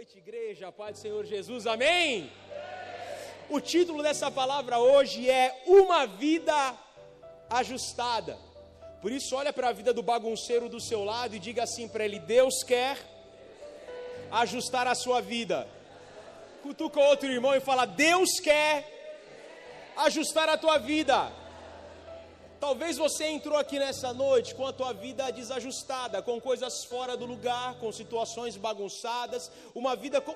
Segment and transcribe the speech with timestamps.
[0.00, 2.32] noite, igreja, Pai do Senhor Jesus, amém?
[3.50, 6.74] O título dessa palavra hoje é Uma Vida
[7.50, 8.38] Ajustada.
[9.02, 12.02] Por isso, olha para a vida do bagunceiro do seu lado e diga assim para
[12.02, 12.96] ele: Deus quer
[14.30, 15.68] ajustar a sua vida.
[16.62, 18.86] Cutuca outro irmão e fala: Deus quer
[19.98, 21.30] ajustar a tua vida.
[22.60, 27.24] Talvez você entrou aqui nessa noite com a tua vida desajustada, com coisas fora do
[27.24, 30.34] lugar, com situações bagunçadas, uma vida com,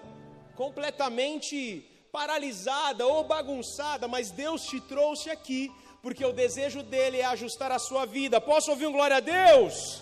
[0.56, 5.70] completamente paralisada ou bagunçada, mas Deus te trouxe aqui,
[6.00, 8.40] porque o desejo dele é ajustar a sua vida.
[8.40, 10.00] Posso ouvir um glória a Deus?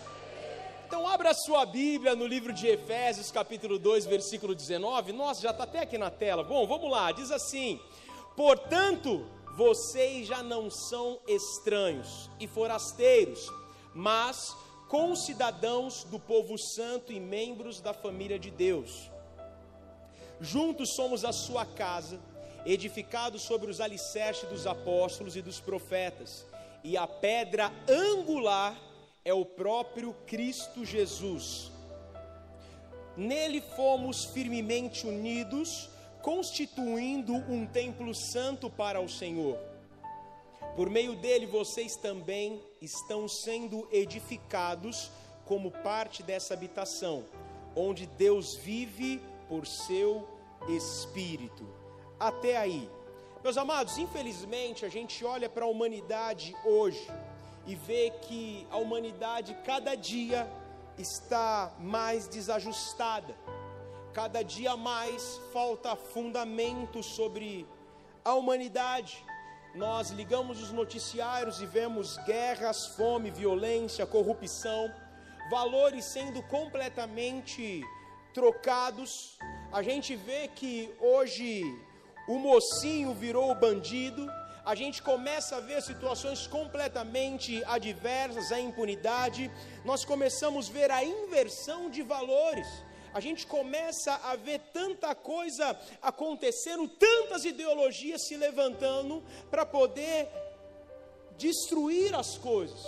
[0.87, 5.13] Então abra a sua Bíblia no livro de Efésios, capítulo 2, versículo 19.
[5.13, 6.45] Nossa, já está até aqui na tela.
[6.45, 7.81] Bom, vamos lá, diz assim:
[8.37, 13.51] Portanto, vocês já não são estranhos e forasteiros,
[13.95, 14.57] mas
[14.89, 19.11] concidadãos do povo santo e membros da família de Deus.
[20.41, 22.19] Juntos somos a sua casa,
[22.65, 26.47] edificados sobre os alicerces dos apóstolos e dos profetas,
[26.83, 28.77] e a pedra angular
[29.25, 31.71] é o próprio Cristo Jesus.
[33.17, 35.91] Nele fomos firmemente unidos
[36.23, 39.59] constituindo um templo santo para o Senhor.
[40.77, 45.11] Por meio dele vocês também estão sendo edificados
[45.45, 47.25] como parte dessa habitação,
[47.77, 50.27] onde Deus vive por seu
[50.69, 51.67] Espírito.
[52.19, 52.89] Até aí.
[53.43, 57.05] Meus amados, infelizmente a gente olha para a humanidade hoje
[57.67, 60.49] e vê que a humanidade cada dia
[60.97, 63.42] está mais desajustada
[64.13, 67.67] cada dia mais falta fundamento sobre
[68.23, 69.25] a humanidade.
[69.75, 74.93] Nós ligamos os noticiários e vemos guerras, fome, violência, corrupção,
[75.51, 77.83] valores sendo completamente
[78.35, 79.39] trocados.
[79.73, 81.63] A gente vê que hoje
[82.29, 84.31] o mocinho virou o bandido.
[84.63, 89.51] A gente começa a ver situações completamente adversas, a impunidade.
[89.87, 92.69] Nós começamos a ver a inversão de valores
[93.15, 100.29] a gente começa a ver tanta coisa acontecendo, tantas ideologias se levantando para poder
[101.37, 102.81] destruir as coisas,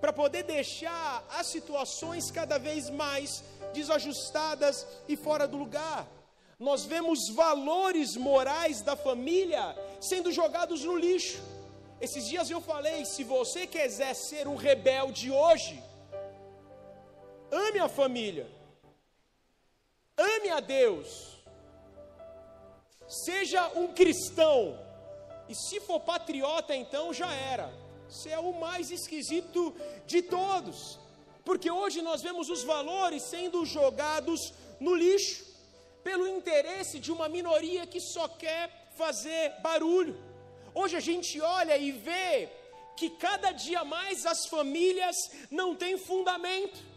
[0.00, 3.42] para poder deixar as situações cada vez mais
[3.72, 6.06] desajustadas e fora do lugar.
[6.58, 11.40] Nós vemos valores morais da família sendo jogados no lixo.
[11.98, 15.82] Esses dias eu falei: se você quiser ser um rebelde hoje,
[17.50, 18.59] ame a família
[20.20, 21.38] ame a Deus,
[23.08, 24.78] seja um cristão,
[25.48, 27.72] e se for patriota, então já era.
[28.08, 29.74] Você é o mais esquisito
[30.06, 30.98] de todos,
[31.44, 35.44] porque hoje nós vemos os valores sendo jogados no lixo,
[36.02, 40.16] pelo interesse de uma minoria que só quer fazer barulho.
[40.74, 42.48] Hoje a gente olha e vê
[42.96, 45.16] que cada dia mais as famílias
[45.50, 46.89] não têm fundamento.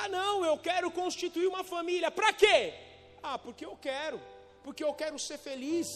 [0.00, 2.10] Ah, não, eu quero constituir uma família.
[2.10, 2.74] Para quê?
[3.22, 4.20] Ah, porque eu quero.
[4.64, 5.86] Porque eu quero ser feliz.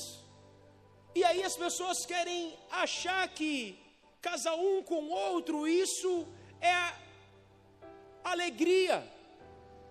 [1.14, 3.76] E aí as pessoas querem achar que
[4.20, 6.26] casar um com o outro, isso
[6.60, 6.94] é a
[8.22, 8.96] alegria.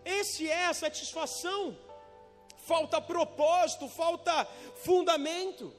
[0.05, 1.77] Esse é a satisfação.
[2.65, 4.45] Falta propósito, falta
[4.85, 5.73] fundamento.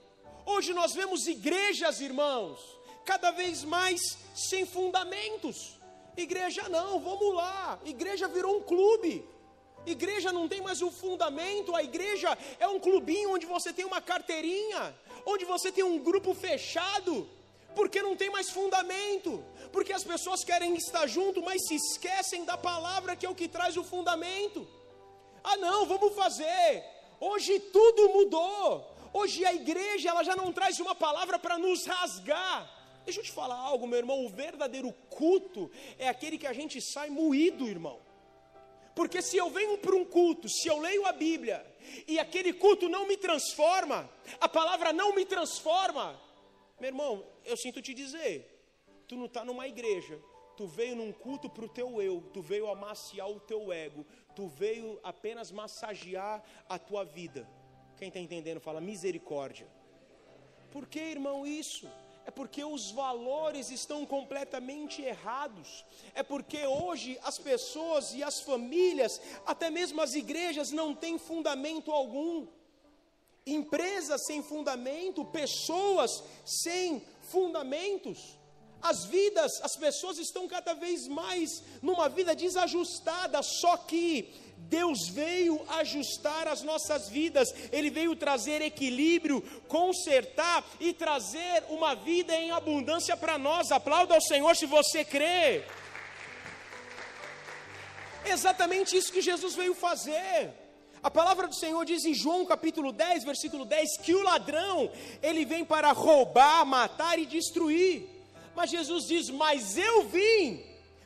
[0.44, 2.60] Hoje nós vemos igrejas, irmãos,
[3.06, 4.00] cada vez mais
[4.34, 5.77] sem fundamentos.
[6.22, 7.78] Igreja não, vamos lá.
[7.84, 9.24] Igreja virou um clube.
[9.86, 11.74] Igreja não tem mais o um fundamento.
[11.76, 16.34] A igreja é um clubinho onde você tem uma carteirinha, onde você tem um grupo
[16.34, 17.28] fechado,
[17.74, 19.44] porque não tem mais fundamento.
[19.72, 23.46] Porque as pessoas querem estar junto, mas se esquecem da palavra que é o que
[23.46, 24.66] traz o fundamento.
[25.44, 26.84] Ah, não, vamos fazer.
[27.20, 28.96] Hoje tudo mudou.
[29.12, 32.77] Hoje a igreja ela já não traz uma palavra para nos rasgar.
[33.08, 34.22] Deixa eu te falar algo, meu irmão.
[34.22, 37.98] O verdadeiro culto é aquele que a gente sai moído, irmão.
[38.94, 41.64] Porque se eu venho para um culto, se eu leio a Bíblia
[42.06, 46.20] e aquele culto não me transforma, a palavra não me transforma,
[46.78, 48.46] meu irmão, eu sinto te dizer,
[49.06, 50.20] tu não está numa igreja,
[50.55, 54.05] tu veio num culto para o teu eu, tu veio amaciar o teu ego,
[54.37, 57.49] tu veio apenas massagear a tua vida.
[57.96, 59.66] Quem está entendendo fala misericórdia.
[60.70, 61.88] Por que, irmão, isso?
[62.28, 65.82] É porque os valores estão completamente errados,
[66.14, 71.90] é porque hoje as pessoas e as famílias, até mesmo as igrejas, não têm fundamento
[71.90, 72.46] algum.
[73.46, 78.38] Empresas sem fundamento, pessoas sem fundamentos.
[78.80, 85.60] As vidas, as pessoas estão cada vez mais numa vida desajustada, só que Deus veio
[85.69, 93.16] ajustar as nossas vidas, Ele veio trazer equilíbrio, consertar e trazer uma vida em abundância
[93.16, 93.72] para nós.
[93.72, 95.64] Aplauda ao Senhor se você crê.
[98.24, 100.52] exatamente isso que Jesus veio fazer.
[101.02, 104.90] A palavra do Senhor diz em João capítulo 10, versículo 10, que o ladrão,
[105.22, 108.18] ele vem para roubar, matar e destruir.
[108.58, 110.60] Mas Jesus diz: Mas eu vim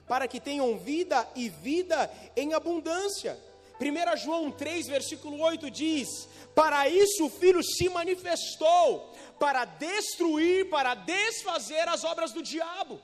[0.09, 3.39] para que tenham vida e vida em abundância.
[3.79, 6.09] 1 João 3, versículo 8 diz:
[6.55, 12.99] Para isso o Filho se manifestou, para destruir, para desfazer as obras do diabo.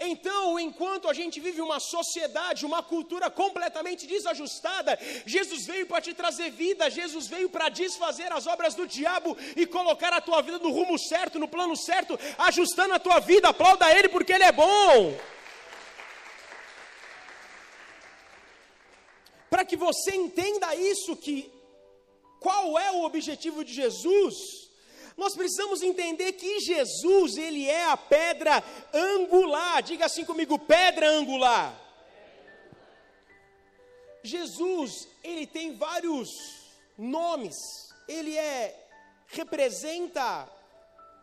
[0.00, 6.14] Então, enquanto a gente vive uma sociedade, uma cultura completamente desajustada, Jesus veio para te
[6.14, 10.58] trazer vida, Jesus veio para desfazer as obras do diabo e colocar a tua vida
[10.58, 13.48] no rumo certo, no plano certo, ajustando a tua vida.
[13.48, 15.16] Aplauda Ele porque Ele é bom.
[19.48, 21.50] Para que você entenda isso, que
[22.40, 24.65] qual é o objetivo de Jesus?
[25.16, 29.82] Nós precisamos entender que Jesus, ele é a pedra angular.
[29.82, 31.74] Diga assim comigo, pedra angular.
[34.22, 36.28] Jesus, ele tem vários
[36.98, 37.56] nomes.
[38.06, 38.82] Ele é
[39.28, 40.48] representa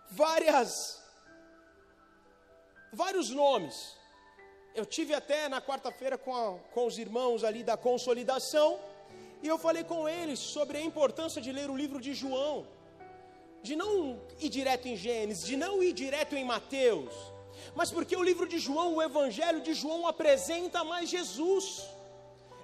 [0.09, 1.01] várias
[2.91, 3.95] vários nomes.
[4.73, 8.79] Eu tive até na quarta-feira com, com os irmãos ali da consolidação,
[9.41, 12.67] e eu falei com eles sobre a importância de ler o livro de João
[13.63, 17.13] de não ir direto em Gênesis, de não ir direto em Mateus,
[17.73, 21.83] mas porque o livro de João, o Evangelho de João, apresenta mais Jesus.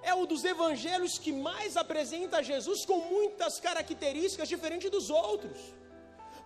[0.02, 5.58] É um dos evangelhos que mais apresenta Jesus com muitas características diferentes dos outros.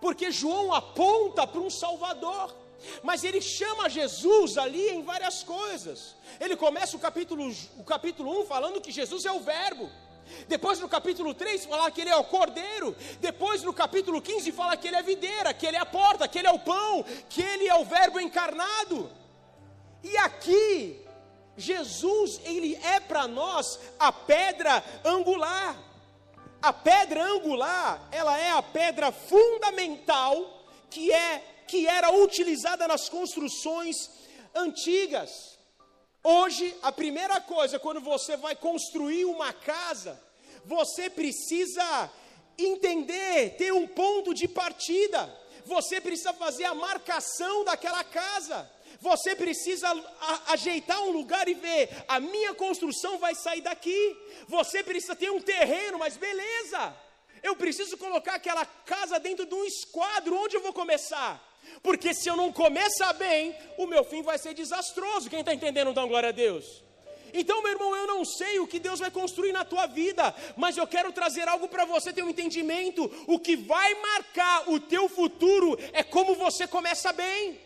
[0.00, 2.54] Porque João aponta para um Salvador,
[3.02, 6.16] mas ele chama Jesus ali em várias coisas.
[6.40, 9.90] Ele começa o capítulo, o capítulo 1 falando que Jesus é o Verbo.
[10.48, 12.96] Depois no capítulo 3 fala que ele é o cordeiro.
[13.20, 16.38] Depois no capítulo 15 fala que ele é videira, que ele é a porta, que
[16.38, 19.10] ele é o pão, que ele é o verbo encarnado.
[20.02, 21.04] E aqui
[21.56, 25.76] Jesus, ele é para nós a pedra angular.
[26.60, 34.10] A pedra angular, ela é a pedra fundamental que é que era utilizada nas construções
[34.54, 35.53] antigas.
[36.26, 40.18] Hoje, a primeira coisa quando você vai construir uma casa,
[40.64, 42.10] você precisa
[42.56, 45.30] entender, ter um ponto de partida.
[45.66, 48.70] Você precisa fazer a marcação daquela casa.
[49.02, 49.86] Você precisa
[50.48, 54.16] ajeitar um lugar e ver, a minha construção vai sair daqui.
[54.48, 56.96] Você precisa ter um terreno, mas beleza.
[57.42, 61.53] Eu preciso colocar aquela casa dentro de um esquadro, onde eu vou começar?
[61.82, 65.28] Porque se eu não começar bem, o meu fim vai ser desastroso.
[65.30, 66.82] Quem está entendendo, então, glória a Deus?
[67.36, 70.76] Então, meu irmão, eu não sei o que Deus vai construir na tua vida, mas
[70.76, 73.10] eu quero trazer algo para você ter um entendimento.
[73.26, 77.58] O que vai marcar o teu futuro é como você começa bem.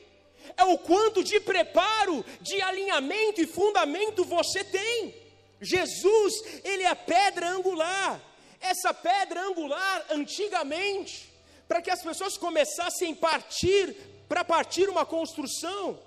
[0.56, 5.14] É o quanto de preparo, de alinhamento e fundamento você tem.
[5.60, 8.20] Jesus, ele é a pedra angular.
[8.60, 11.28] Essa pedra angular, antigamente,
[11.68, 13.94] para que as pessoas começassem a partir,
[14.28, 16.00] para partir uma construção,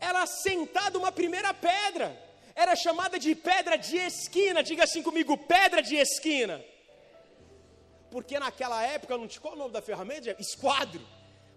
[0.00, 4.62] ela sentada uma primeira pedra era chamada de pedra de esquina.
[4.62, 6.62] Diga assim comigo, pedra de esquina.
[8.10, 10.36] Porque naquela época não tinha qual o nome da ferramenta?
[10.38, 11.00] Esquadro.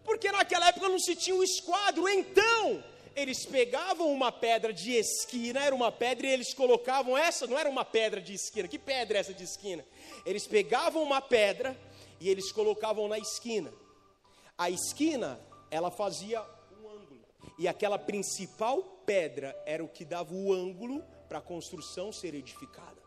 [0.03, 2.07] Porque naquela época não se tinha um esquadro.
[2.07, 2.83] Então,
[3.15, 7.69] eles pegavam uma pedra de esquina, era uma pedra e eles colocavam essa, não era
[7.69, 8.67] uma pedra de esquina.
[8.67, 9.85] Que pedra é essa de esquina?
[10.25, 11.77] Eles pegavam uma pedra
[12.19, 13.71] e eles colocavam na esquina.
[14.57, 16.41] A esquina, ela fazia
[16.81, 17.21] um ângulo.
[17.57, 23.03] E aquela principal pedra era o que dava o ângulo para a construção ser edificada.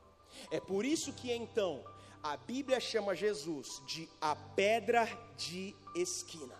[0.51, 1.85] É por isso que então
[2.23, 6.57] a Bíblia chama Jesus de a pedra de esquina.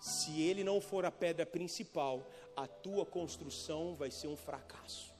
[0.00, 5.12] Se ele não for a pedra principal, a tua construção vai ser um fracasso.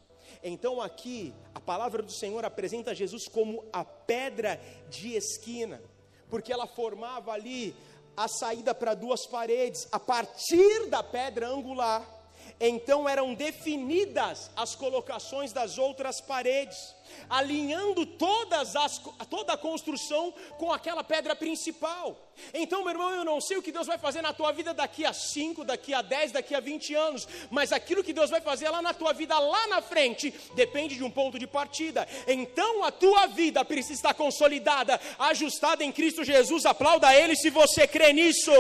[0.43, 5.83] Então aqui a palavra do Senhor apresenta Jesus como a pedra de esquina,
[6.29, 7.75] porque ela formava ali
[8.17, 12.18] a saída para duas paredes, a partir da pedra angular
[12.61, 16.95] então eram definidas as colocações das outras paredes,
[17.31, 18.99] alinhando todas as,
[19.31, 22.17] toda a construção com aquela pedra principal.
[22.53, 25.05] Então, meu irmão, eu não sei o que Deus vai fazer na tua vida daqui
[25.05, 28.69] a 5, daqui a 10, daqui a 20 anos, mas aquilo que Deus vai fazer
[28.69, 32.07] lá na tua vida, lá na frente, depende de um ponto de partida.
[32.27, 36.67] Então, a tua vida precisa estar consolidada, ajustada em Cristo Jesus.
[36.67, 38.53] Aplauda Ele se você crê nisso.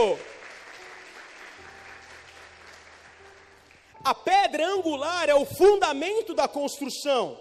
[4.08, 7.38] A pedra angular é o fundamento da construção.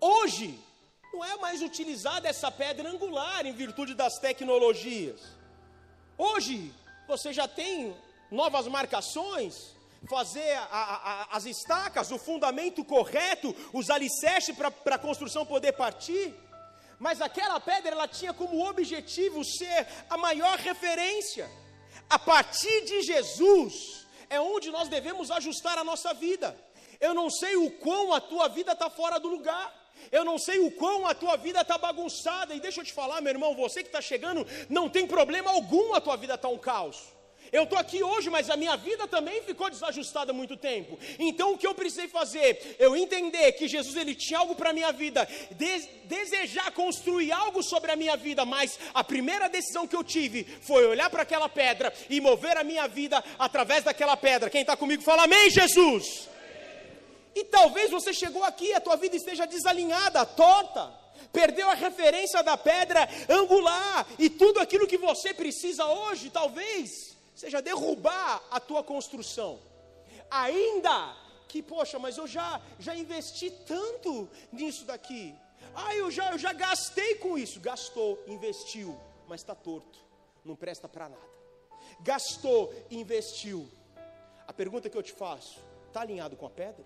[0.00, 0.58] Hoje,
[1.12, 5.20] não é mais utilizada essa pedra angular em virtude das tecnologias.
[6.16, 6.72] Hoje,
[7.06, 7.94] você já tem
[8.30, 9.76] novas marcações,
[10.08, 16.34] fazer a, a, as estacas, o fundamento correto, os alicerces para a construção poder partir.
[16.98, 21.46] Mas aquela pedra ela tinha como objetivo ser a maior referência.
[22.08, 26.56] A partir de Jesus é onde nós devemos ajustar a nossa vida.
[27.00, 29.72] Eu não sei o quão a tua vida está fora do lugar.
[30.10, 32.54] Eu não sei o quão a tua vida está bagunçada.
[32.54, 35.94] E deixa eu te falar, meu irmão, você que está chegando, não tem problema algum
[35.94, 37.14] a tua vida está um caos.
[37.54, 40.98] Eu estou aqui hoje, mas a minha vida também ficou desajustada há muito tempo.
[41.20, 42.74] Então o que eu precisei fazer?
[42.80, 47.62] Eu entender que Jesus ele tinha algo para a minha vida, de, desejar construir algo
[47.62, 51.48] sobre a minha vida, mas a primeira decisão que eu tive foi olhar para aquela
[51.48, 54.50] pedra e mover a minha vida através daquela pedra.
[54.50, 56.28] Quem está comigo fala amém, Jesus.
[57.36, 60.92] E talvez você chegou aqui, a tua vida esteja desalinhada, torta
[61.32, 67.60] perdeu a referência da pedra angular e tudo aquilo que você precisa hoje, talvez, seja
[67.60, 69.60] derrubar a tua construção.
[70.30, 71.16] Ainda
[71.48, 75.34] que, poxa, mas eu já, já investi tanto nisso daqui.
[75.74, 77.60] Ah, eu já, eu já gastei com isso.
[77.60, 79.98] Gastou, investiu, mas está torto,
[80.44, 81.34] não presta para nada.
[82.00, 83.68] Gastou, investiu.
[84.46, 86.84] A pergunta que eu te faço: está alinhado com a pedra?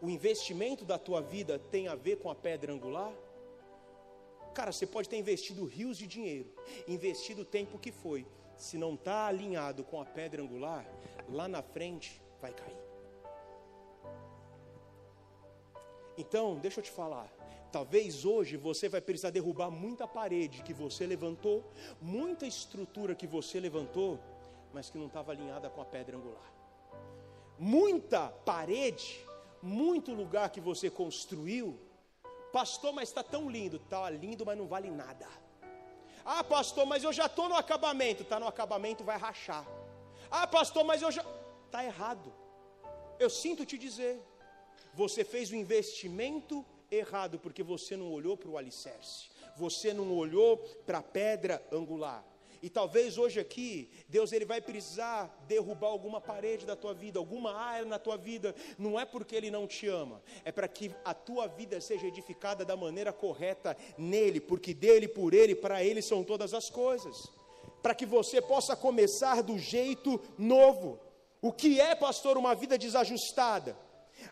[0.00, 3.12] O investimento da tua vida tem a ver com a pedra angular?
[4.54, 6.52] Cara, você pode ter investido rios de dinheiro,
[6.88, 8.26] investido o tempo que foi,
[8.60, 10.86] se não está alinhado com a pedra angular,
[11.28, 12.78] lá na frente vai cair.
[16.16, 17.28] Então, deixa eu te falar.
[17.72, 21.64] Talvez hoje você vai precisar derrubar muita parede que você levantou,
[22.00, 24.18] muita estrutura que você levantou,
[24.74, 26.52] mas que não estava alinhada com a pedra angular.
[27.58, 29.24] Muita parede,
[29.62, 31.78] muito lugar que você construiu,
[32.52, 35.26] pastor, mas está tão lindo, está lindo, mas não vale nada.
[36.24, 38.22] Ah, pastor, mas eu já estou no acabamento.
[38.22, 39.66] Está no acabamento, vai rachar.
[40.30, 41.24] Ah, pastor, mas eu já.
[41.66, 42.32] Está errado.
[43.18, 44.20] Eu sinto te dizer.
[44.94, 49.30] Você fez o investimento errado porque você não olhou para o alicerce.
[49.56, 52.24] Você não olhou para a pedra angular.
[52.62, 57.54] E talvez hoje aqui, Deus ele vai precisar derrubar alguma parede da tua vida, alguma
[57.54, 58.54] área na tua vida.
[58.78, 62.64] Não é porque ele não te ama, é para que a tua vida seja edificada
[62.64, 67.16] da maneira correta nele, porque dele, por ele, para ele são todas as coisas.
[67.82, 71.00] Para que você possa começar do jeito novo.
[71.40, 73.74] O que é, pastor, uma vida desajustada?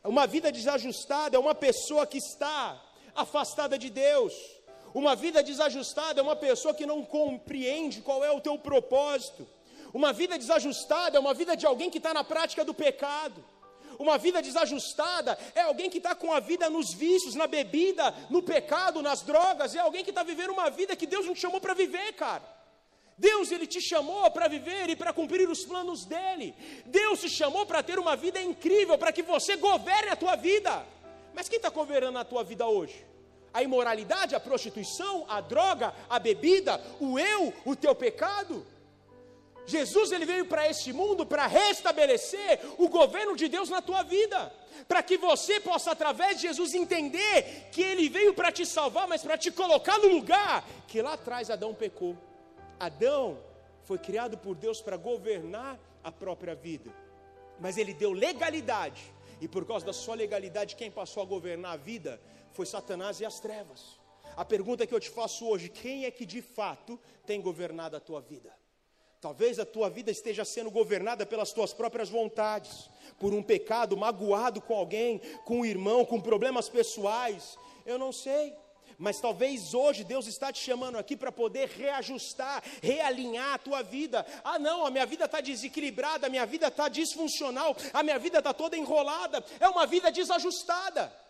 [0.04, 4.57] Uma vida desajustada é uma pessoa que está afastada de Deus
[4.98, 9.46] uma vida desajustada é uma pessoa que não compreende qual é o teu propósito.
[9.94, 13.44] Uma vida desajustada é uma vida de alguém que está na prática do pecado.
[13.96, 18.42] Uma vida desajustada é alguém que está com a vida nos vícios, na bebida, no
[18.42, 19.76] pecado, nas drogas.
[19.76, 22.58] É alguém que está vivendo uma vida que Deus não te chamou para viver, cara.
[23.16, 26.56] Deus ele te chamou para viver e para cumprir os planos dele.
[26.86, 30.84] Deus te chamou para ter uma vida incrível, para que você governe a tua vida.
[31.34, 33.07] Mas quem está governando a tua vida hoje?
[33.52, 38.64] A imoralidade, a prostituição, a droga, a bebida, o eu, o teu pecado.
[39.66, 44.50] Jesus ele veio para este mundo para restabelecer o governo de Deus na tua vida,
[44.88, 49.22] para que você possa através de Jesus entender que ele veio para te salvar, mas
[49.22, 52.16] para te colocar no lugar que lá atrás Adão pecou.
[52.80, 53.38] Adão
[53.84, 56.90] foi criado por Deus para governar a própria vida,
[57.60, 59.02] mas ele deu legalidade,
[59.38, 62.18] e por causa da sua legalidade, quem passou a governar a vida
[62.58, 64.00] foi Satanás e as trevas.
[64.36, 68.00] A pergunta que eu te faço hoje: quem é que de fato tem governado a
[68.00, 68.52] tua vida?
[69.20, 74.60] Talvez a tua vida esteja sendo governada pelas tuas próprias vontades, por um pecado, magoado
[74.60, 77.56] com alguém, com um irmão, com problemas pessoais.
[77.86, 78.52] Eu não sei.
[78.98, 84.26] Mas talvez hoje Deus está te chamando aqui para poder reajustar, realinhar a tua vida.
[84.42, 88.38] Ah, não, a minha vida está desequilibrada, a minha vida está disfuncional, a minha vida
[88.38, 89.44] está toda enrolada.
[89.60, 91.27] É uma vida desajustada.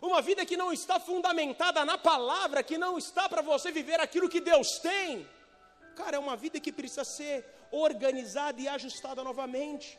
[0.00, 4.28] Uma vida que não está fundamentada na palavra, que não está para você viver aquilo
[4.28, 5.28] que Deus tem.
[5.96, 9.98] Cara, é uma vida que precisa ser organizada e ajustada novamente.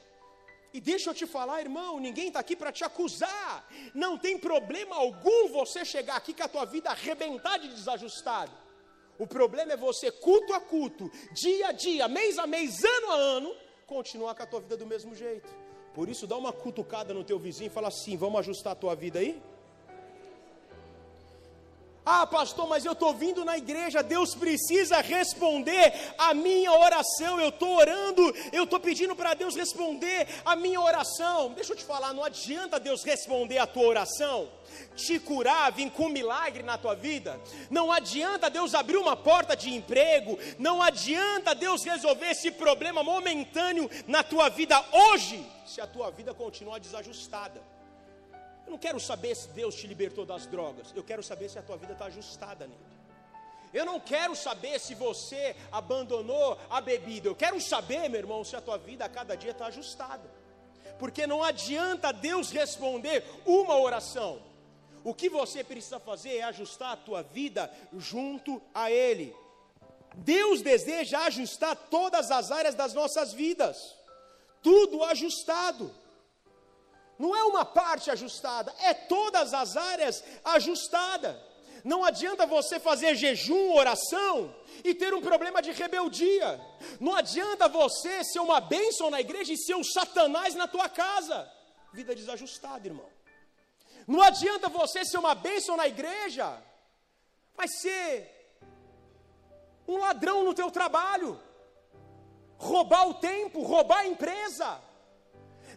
[0.74, 3.68] E deixa eu te falar, irmão, ninguém está aqui para te acusar.
[3.94, 8.52] Não tem problema algum você chegar aqui com a tua vida arrebentada de desajustada.
[9.18, 13.16] O problema é você, culto a culto, dia a dia, mês a mês, ano a
[13.16, 15.50] ano, continuar com a tua vida do mesmo jeito.
[15.94, 18.96] Por isso, dá uma cutucada no teu vizinho e fala assim: vamos ajustar a tua
[18.96, 19.42] vida aí?
[22.12, 27.40] Ah, pastor, mas eu estou vindo na igreja, Deus precisa responder a minha oração.
[27.40, 31.54] Eu estou orando, eu estou pedindo para Deus responder a minha oração.
[31.54, 34.50] Deixa eu te falar, não adianta Deus responder a tua oração,
[34.96, 37.40] te curar, vir com um milagre na tua vida.
[37.70, 43.88] Não adianta Deus abrir uma porta de emprego, não adianta Deus resolver esse problema momentâneo
[44.08, 47.62] na tua vida hoje, se a tua vida continuar desajustada.
[48.70, 51.62] Eu não quero saber se Deus te libertou das drogas, eu quero saber se a
[51.64, 52.80] tua vida está ajustada nele.
[53.74, 58.56] Eu não quero saber se você abandonou a bebida, eu quero saber, meu irmão, se
[58.56, 60.30] a tua vida a cada dia está ajustada.
[61.00, 64.40] Porque não adianta Deus responder uma oração.
[65.04, 69.36] O que você precisa fazer é ajustar a tua vida junto a Ele.
[70.14, 73.96] Deus deseja ajustar todas as áreas das nossas vidas,
[74.62, 75.92] tudo ajustado.
[77.20, 81.36] Não é uma parte ajustada, é todas as áreas ajustadas.
[81.84, 86.60] Não adianta você fazer jejum, oração e ter um problema de rebeldia.
[86.98, 91.52] Não adianta você ser uma bênção na igreja e ser um satanás na tua casa.
[91.92, 93.10] Vida desajustada, irmão.
[94.08, 96.58] Não adianta você ser uma bênção na igreja,
[97.56, 98.56] mas ser
[99.86, 101.38] um ladrão no teu trabalho,
[102.58, 104.89] roubar o tempo, roubar a empresa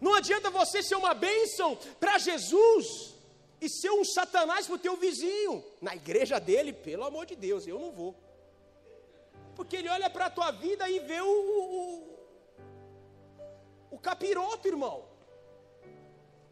[0.02, 3.14] não adianta você ser uma bênção para Jesus
[3.60, 5.64] e ser um satanás para o teu vizinho.
[5.80, 8.12] Na igreja dele, pelo amor de Deus, eu não vou.
[9.54, 12.18] Porque ele olha para a tua vida e vê o, o,
[13.92, 15.04] o capiroto, irmão.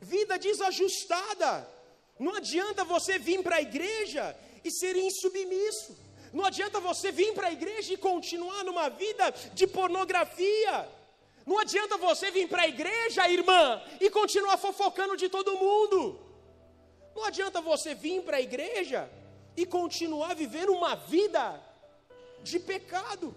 [0.00, 1.68] Vida desajustada.
[2.20, 5.98] Não adianta você vir para a igreja e ser insubmisso.
[6.32, 10.99] Não adianta você vir para a igreja e continuar numa vida de pornografia.
[11.50, 16.16] Não adianta você vir para a igreja, irmã, e continuar fofocando de todo mundo.
[17.12, 19.10] Não adianta você vir para a igreja
[19.56, 21.60] e continuar vivendo uma vida
[22.40, 23.34] de pecado.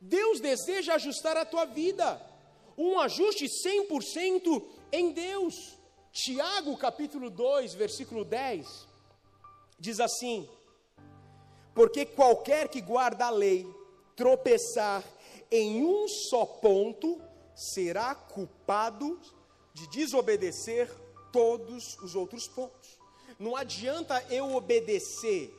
[0.00, 2.20] Deus deseja ajustar a tua vida.
[2.76, 5.78] Um ajuste 100% em Deus.
[6.10, 8.88] Tiago capítulo 2, versículo 10,
[9.78, 10.50] diz assim:
[11.72, 13.64] Porque qualquer que guarda a lei
[14.16, 15.04] tropeçar
[15.48, 17.22] em um só ponto,
[17.54, 19.20] será culpado
[19.74, 20.90] de desobedecer
[21.32, 22.98] todos os outros pontos.
[23.38, 25.52] Não adianta eu obedecer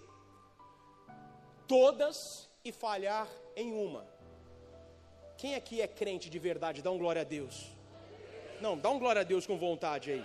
[1.68, 4.06] todas e falhar em uma.
[5.38, 6.82] Quem aqui é crente de verdade?
[6.82, 7.72] Dá um glória a Deus.
[8.62, 10.24] Não, dá um glória a Deus com vontade aí.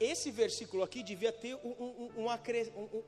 [0.00, 3.02] Esse versículo aqui devia ter um, um, um, um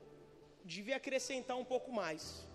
[0.63, 2.45] devia acrescentar um pouco mais.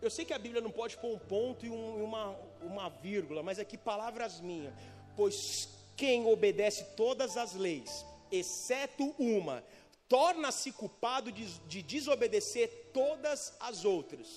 [0.00, 3.42] Eu sei que a Bíblia não pode pôr um ponto e um, uma, uma vírgula,
[3.42, 4.74] mas aqui palavras minhas.
[5.16, 9.64] Pois quem obedece todas as leis, exceto uma,
[10.08, 14.28] torna-se culpado de, de desobedecer todas as outras.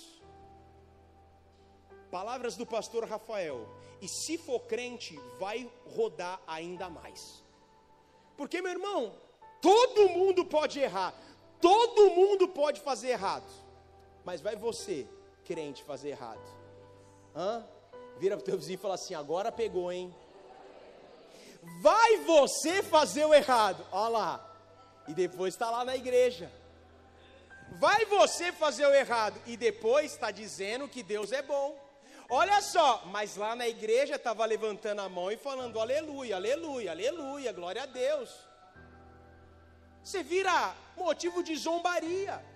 [2.10, 3.67] Palavras do pastor Rafael.
[4.01, 7.43] E se for crente, vai rodar ainda mais.
[8.36, 9.15] Porque, meu irmão,
[9.62, 11.13] todo mundo pode errar,
[11.62, 13.45] todo mundo pode fazer errado,
[14.25, 15.07] mas vai você
[15.45, 16.41] crente fazer errado?
[17.36, 17.63] Hã?
[18.21, 20.15] Vira para o teu vizinho e fala assim: agora pegou, hein?
[21.81, 24.55] Vai você fazer o errado, olha lá,
[25.07, 26.51] e depois está lá na igreja.
[27.79, 31.75] Vai você fazer o errado e depois está dizendo que Deus é bom.
[32.29, 37.51] Olha só, mas lá na igreja estava levantando a mão e falando aleluia, aleluia, aleluia,
[37.51, 38.29] glória a Deus.
[40.03, 42.50] Você vira motivo de zombaria.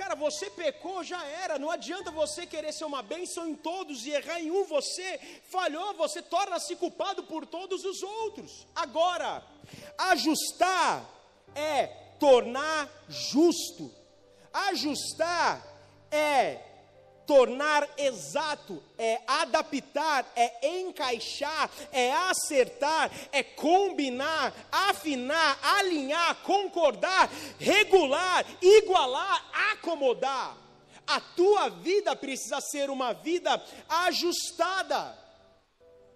[0.00, 1.58] Cara, você pecou, já era.
[1.58, 4.64] Não adianta você querer ser uma bênção em todos e errar em um.
[4.64, 8.66] Você falhou, você torna-se culpado por todos os outros.
[8.74, 9.44] Agora,
[9.98, 11.04] ajustar
[11.54, 11.86] é
[12.18, 13.94] tornar justo.
[14.50, 15.62] Ajustar
[16.10, 16.60] é
[17.30, 29.48] tornar exato, é adaptar, é encaixar, é acertar, é combinar, afinar, alinhar, concordar, regular, igualar,
[29.70, 30.56] acomodar.
[31.06, 35.16] A tua vida precisa ser uma vida ajustada.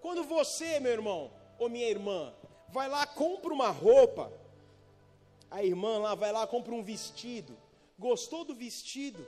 [0.00, 2.34] Quando você, meu irmão ou minha irmã,
[2.70, 4.32] vai lá, compra uma roupa,
[5.48, 7.56] a irmã lá vai lá, compra um vestido,
[7.96, 9.24] gostou do vestido,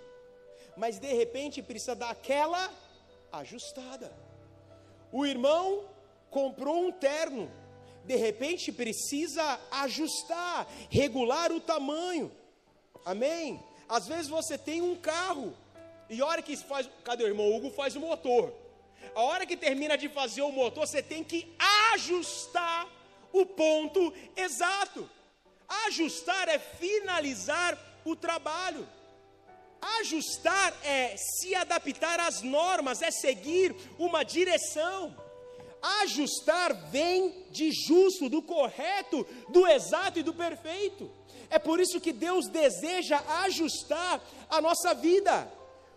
[0.77, 2.73] mas de repente precisa dar aquela
[3.33, 4.12] ajustada.
[5.12, 5.89] O irmão
[6.31, 7.51] comprou um terno,
[8.05, 12.31] de repente precisa ajustar, regular o tamanho.
[13.05, 13.62] Amém?
[13.89, 15.55] Às vezes você tem um carro
[16.09, 18.53] e a hora que faz, cadê o irmão Hugo faz o motor?
[19.15, 21.55] A hora que termina de fazer o motor, você tem que
[21.93, 22.87] ajustar
[23.33, 25.09] o ponto exato.
[25.87, 28.87] Ajustar é finalizar o trabalho.
[30.01, 35.15] Ajustar é se adaptar às normas, é seguir uma direção.
[36.03, 41.11] Ajustar vem de justo, do correto, do exato e do perfeito.
[41.49, 45.51] É por isso que Deus deseja ajustar a nossa vida.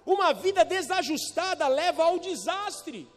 [0.06, 3.08] Uma vida desajustada leva ao desastre.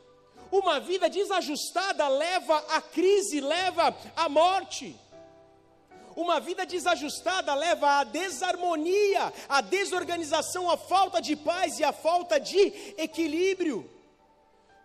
[0.51, 4.95] Uma vida desajustada leva à crise, leva à morte.
[6.15, 12.39] Uma vida desajustada leva à desarmonia, à desorganização, à falta de paz e à falta
[12.39, 12.59] de
[12.99, 13.89] equilíbrio.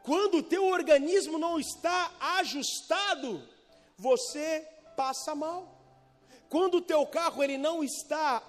[0.03, 3.43] Quando o teu organismo não está ajustado,
[3.97, 5.77] você passa mal.
[6.49, 8.41] Quando o teu carro ele não está,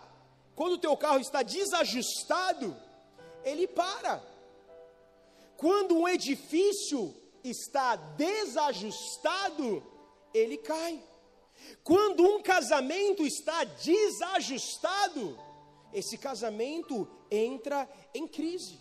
[0.55, 2.77] quando o teu carro está desajustado,
[3.45, 4.23] ele para.
[5.57, 9.83] Quando um edifício está desajustado,
[10.33, 11.03] ele cai.
[11.83, 15.38] Quando um casamento está desajustado,
[15.92, 18.79] esse casamento entra em crise.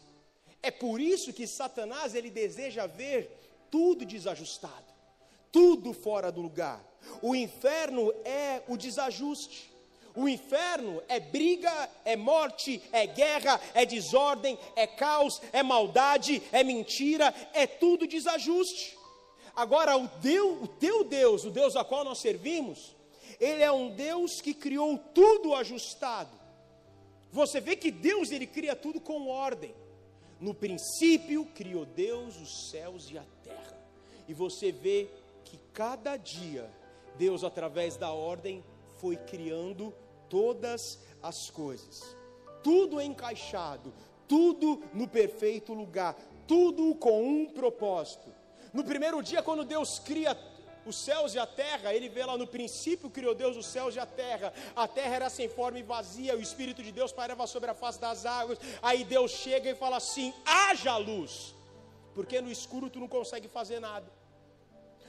[0.61, 3.29] É por isso que Satanás ele deseja ver
[3.69, 4.85] tudo desajustado,
[5.51, 6.83] tudo fora do lugar.
[7.21, 9.71] O inferno é o desajuste.
[10.15, 16.63] O inferno é briga, é morte, é guerra, é desordem, é caos, é maldade, é
[16.63, 18.96] mentira, é tudo desajuste.
[19.57, 22.95] Agora, o, Deus, o teu Deus, o Deus a qual nós servimos,
[23.39, 26.29] ele é um Deus que criou tudo ajustado.
[27.31, 29.73] Você vê que Deus ele cria tudo com ordem.
[30.39, 33.75] No princípio criou Deus os céus e a terra.
[34.27, 35.09] E você vê
[35.43, 36.69] que cada dia
[37.17, 38.63] Deus através da ordem
[38.99, 39.91] foi criando
[40.29, 42.15] todas as coisas.
[42.61, 43.91] Tudo encaixado,
[44.27, 46.15] tudo no perfeito lugar,
[46.45, 48.36] tudo com um propósito.
[48.73, 50.37] No primeiro dia, quando Deus cria
[50.85, 53.99] os céus e a terra, ele vê lá no princípio criou Deus os céus e
[53.99, 54.53] a terra.
[54.75, 57.99] A terra era sem forma e vazia, o Espírito de Deus pairava sobre a face
[57.99, 58.57] das águas.
[58.81, 61.53] Aí Deus chega e fala assim: haja luz,
[62.15, 64.16] porque no escuro tu não consegue fazer nada.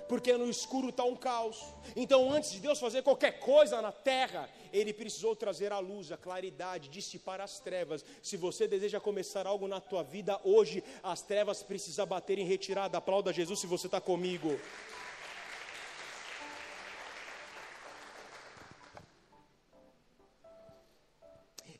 [0.08, 1.62] Porque no escuro está um caos.
[1.94, 6.16] Então, antes de Deus fazer qualquer coisa na terra, Ele precisou trazer a luz, a
[6.16, 8.04] claridade, dissipar as trevas.
[8.22, 12.96] Se você deseja começar algo na tua vida hoje, as trevas precisam bater em retirada.
[12.96, 14.58] Aplauda Jesus se você está comigo.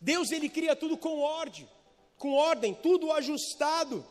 [0.01, 1.69] Deus ele cria tudo com ordem,
[2.17, 4.05] com ordem, tudo ajustado.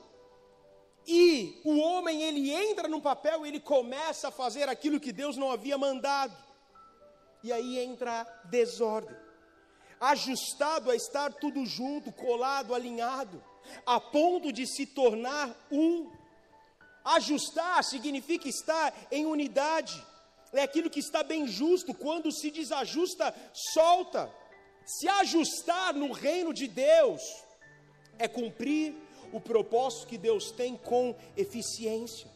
[1.08, 5.50] E o homem ele entra no papel, ele começa a fazer aquilo que Deus não
[5.50, 6.36] havia mandado.
[7.42, 9.16] E aí entra a desordem.
[10.02, 13.42] Ajustado a estar tudo junto, colado, alinhado,
[13.86, 16.12] a ponto de se tornar um.
[17.06, 20.06] Ajustar significa estar em unidade.
[20.52, 24.30] É aquilo que está bem justo, quando se desajusta, solta.
[24.86, 27.22] Se ajustar no reino de Deus
[28.20, 28.94] é cumprir
[29.32, 32.30] o propósito que Deus tem com eficiência,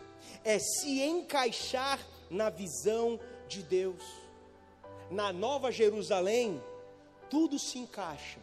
[0.44, 2.00] é se encaixar
[2.30, 4.04] na visão de Deus.
[5.10, 6.62] Na Nova Jerusalém,
[7.30, 8.40] tudo se encaixa,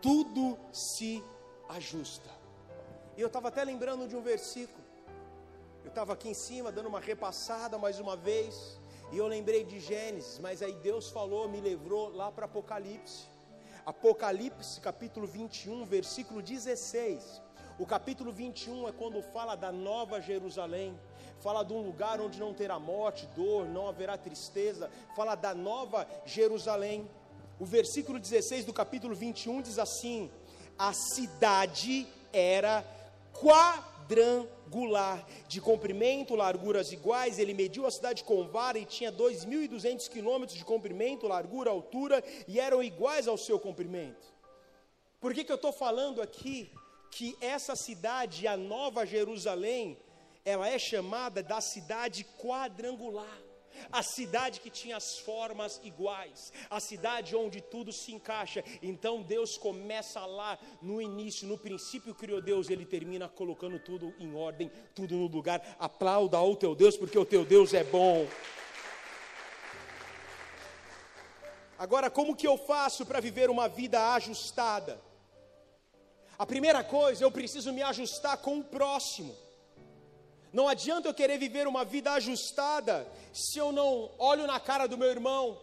[0.00, 1.22] tudo se
[1.68, 2.30] ajusta.
[3.16, 4.84] E eu estava até lembrando de um versículo.
[5.82, 8.78] Eu estava aqui em cima dando uma repassada mais uma vez.
[9.10, 13.26] E eu lembrei de Gênesis, mas aí Deus falou, me levou lá para Apocalipse.
[13.84, 17.40] Apocalipse capítulo 21, versículo 16.
[17.78, 20.98] O capítulo 21 é quando fala da nova Jerusalém,
[21.38, 26.04] fala de um lugar onde não terá morte, dor, não haverá tristeza, fala da nova
[26.26, 27.08] Jerusalém.
[27.56, 30.28] O versículo 16 do capítulo 21 diz assim:
[30.76, 32.84] A cidade era
[33.32, 37.38] quadrangular, de comprimento, larguras iguais.
[37.38, 42.58] Ele mediu a cidade com vara e tinha 2.200 quilômetros de comprimento, largura, altura, e
[42.58, 44.26] eram iguais ao seu comprimento.
[45.20, 46.72] Por que, que eu estou falando aqui
[47.10, 49.98] que essa cidade, a Nova Jerusalém,
[50.44, 53.48] ela é chamada da cidade quadrangular?
[53.92, 58.64] a cidade que tinha as formas iguais, a cidade onde tudo se encaixa.
[58.82, 64.34] Então Deus começa lá no início, no princípio criou Deus, ele termina colocando tudo em
[64.34, 65.76] ordem, tudo no lugar.
[65.78, 68.26] Aplauda ao teu Deus, porque o teu Deus é bom.
[71.78, 75.00] Agora, como que eu faço para viver uma vida ajustada?
[76.38, 79.34] A primeira coisa, eu preciso me ajustar com o próximo.
[80.52, 84.96] Não adianta eu querer viver uma vida ajustada se eu não olho na cara do
[84.96, 85.58] meu irmão.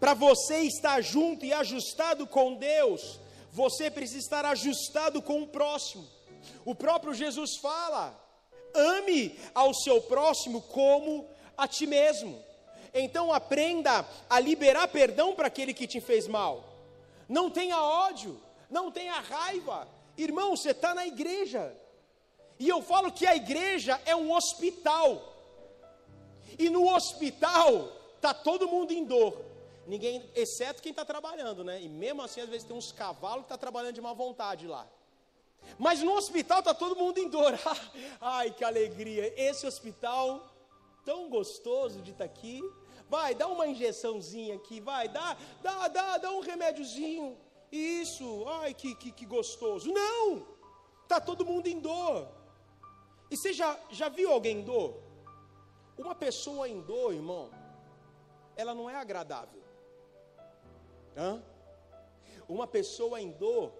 [0.00, 3.20] Para você estar junto e ajustado com Deus,
[3.52, 6.04] você precisa estar ajustado com o próximo.
[6.64, 8.20] O próprio Jesus fala:
[8.74, 12.42] ame ao seu próximo como a ti mesmo.
[12.92, 16.64] Então aprenda a liberar perdão para aquele que te fez mal.
[17.28, 19.88] não tenha ódio, não tenha raiva.
[20.16, 21.74] Irmão, você está na igreja.
[22.58, 25.34] E eu falo que a igreja é um hospital.
[26.58, 29.44] E no hospital está todo mundo em dor.
[29.86, 31.82] Ninguém, exceto quem está trabalhando, né?
[31.82, 34.86] E mesmo assim, às vezes tem uns cavalos que tá trabalhando de má vontade lá.
[35.78, 37.58] Mas no hospital está todo mundo em dor.
[38.20, 39.32] Ai, que alegria!
[39.36, 40.54] Esse hospital
[41.04, 42.62] tão gostoso de estar tá aqui.
[43.08, 47.36] Vai, dá uma injeçãozinha aqui, vai, dá, dá, dá, dá um remédiozinho.
[47.74, 49.92] Isso, ai, que, que, que gostoso.
[49.92, 50.46] Não!
[51.02, 52.28] Está todo mundo em dor.
[53.28, 55.02] E você já, já viu alguém em dor?
[55.98, 57.50] Uma pessoa em dor, irmão,
[58.54, 59.60] ela não é agradável.
[61.16, 61.42] Hã?
[62.48, 63.72] Uma pessoa em dor,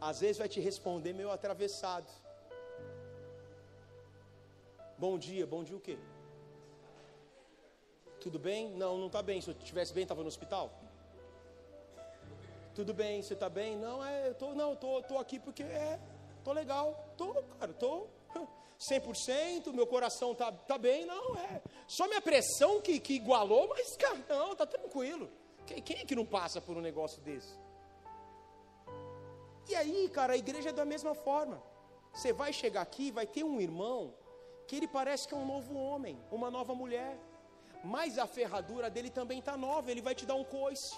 [0.00, 2.10] às vezes vai te responder meio atravessado.
[4.98, 5.98] Bom dia, bom dia o quê?
[8.20, 8.70] Tudo bem?
[8.70, 9.40] Não, não está bem.
[9.40, 10.85] Se eu estivesse bem, estava no hospital?
[12.76, 13.74] Tudo bem, você está bem?
[13.74, 15.98] Não, é, eu tô, não, tô, tô aqui porque é,
[16.44, 18.06] tô legal, tô, cara, tô
[18.92, 23.96] 100%, meu coração tá, tá bem, não, é, só minha pressão que, que igualou, mas,
[23.96, 25.30] cara, não, tá tranquilo.
[25.66, 27.58] Quem, quem é que não passa por um negócio desse?
[29.70, 31.62] E aí, cara, a igreja é da mesma forma.
[32.12, 34.12] Você vai chegar aqui, vai ter um irmão
[34.68, 37.18] que ele parece que é um novo homem, uma nova mulher,
[37.82, 40.94] mas a ferradura dele também está nova, ele vai te dar um coice.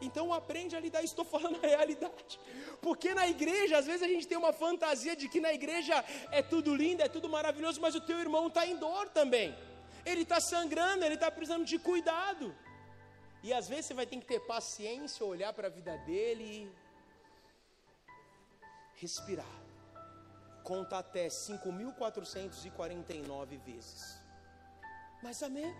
[0.00, 2.38] Então aprende a lidar, estou falando a realidade.
[2.80, 6.42] Porque na igreja, às vezes a gente tem uma fantasia de que na igreja é
[6.42, 9.56] tudo lindo, é tudo maravilhoso, mas o teu irmão está em dor também.
[10.04, 12.54] Ele está sangrando, ele está precisando de cuidado.
[13.42, 16.68] E às vezes você vai ter que ter paciência, olhar para a vida dele e
[18.96, 19.46] respirar.
[20.62, 24.20] Conta até 5.449 vezes.
[25.22, 25.74] Mas amém.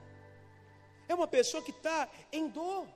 [1.08, 2.86] É uma pessoa que está em dor.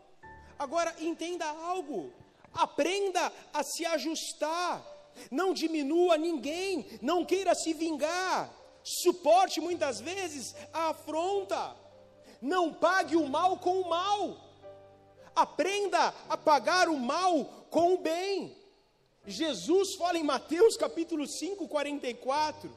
[0.61, 2.13] Agora entenda algo,
[2.53, 4.87] aprenda a se ajustar,
[5.31, 11.75] não diminua ninguém, não queira se vingar, suporte muitas vezes a afronta,
[12.43, 14.37] não pague o mal com o mal,
[15.35, 18.55] aprenda a pagar o mal com o bem.
[19.27, 22.71] Jesus fala em Mateus capítulo 5, 44: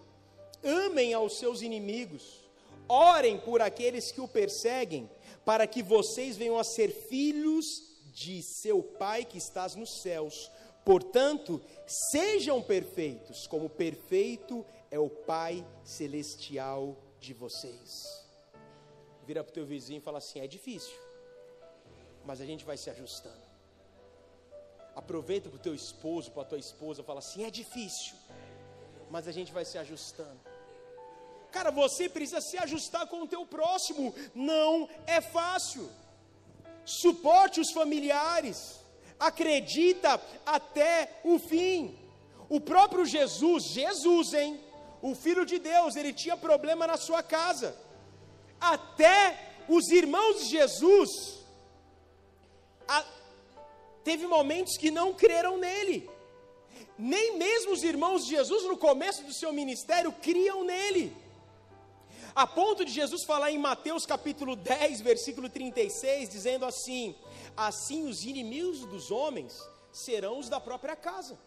[0.63, 2.49] amem aos seus inimigos,
[2.87, 5.09] orem por aqueles que o perseguem
[5.45, 7.65] para que vocês venham a ser filhos
[8.13, 10.51] de seu Pai que estás nos céus.
[10.85, 18.23] Portanto, sejam perfeitos, como perfeito é o Pai celestial de vocês.
[19.25, 20.97] Vira para o teu vizinho e fala assim: é difícil,
[22.25, 23.43] mas a gente vai se ajustando.
[24.95, 28.15] Aproveita para o teu esposo, para a tua esposa, fala assim: é difícil,
[29.09, 30.52] mas a gente vai se ajustando.
[31.55, 34.13] Cara, você precisa se ajustar com o teu próximo.
[34.33, 35.87] Não é fácil.
[36.83, 38.79] Suporte os familiares.
[39.19, 41.95] Acredita até o fim.
[42.49, 44.59] O próprio Jesus, Jesus, hein?
[44.99, 47.77] O filho de Deus, ele tinha problema na sua casa.
[48.59, 51.09] Até os irmãos de Jesus
[52.87, 53.05] a,
[54.03, 56.09] teve momentos que não creram nele.
[56.97, 61.22] Nem mesmo os irmãos de Jesus no começo do seu ministério criam nele.
[62.35, 67.15] A ponto de Jesus falar em Mateus capítulo 10, versículo 36, dizendo assim:
[67.55, 71.37] Assim os inimigos dos homens serão os da própria casa.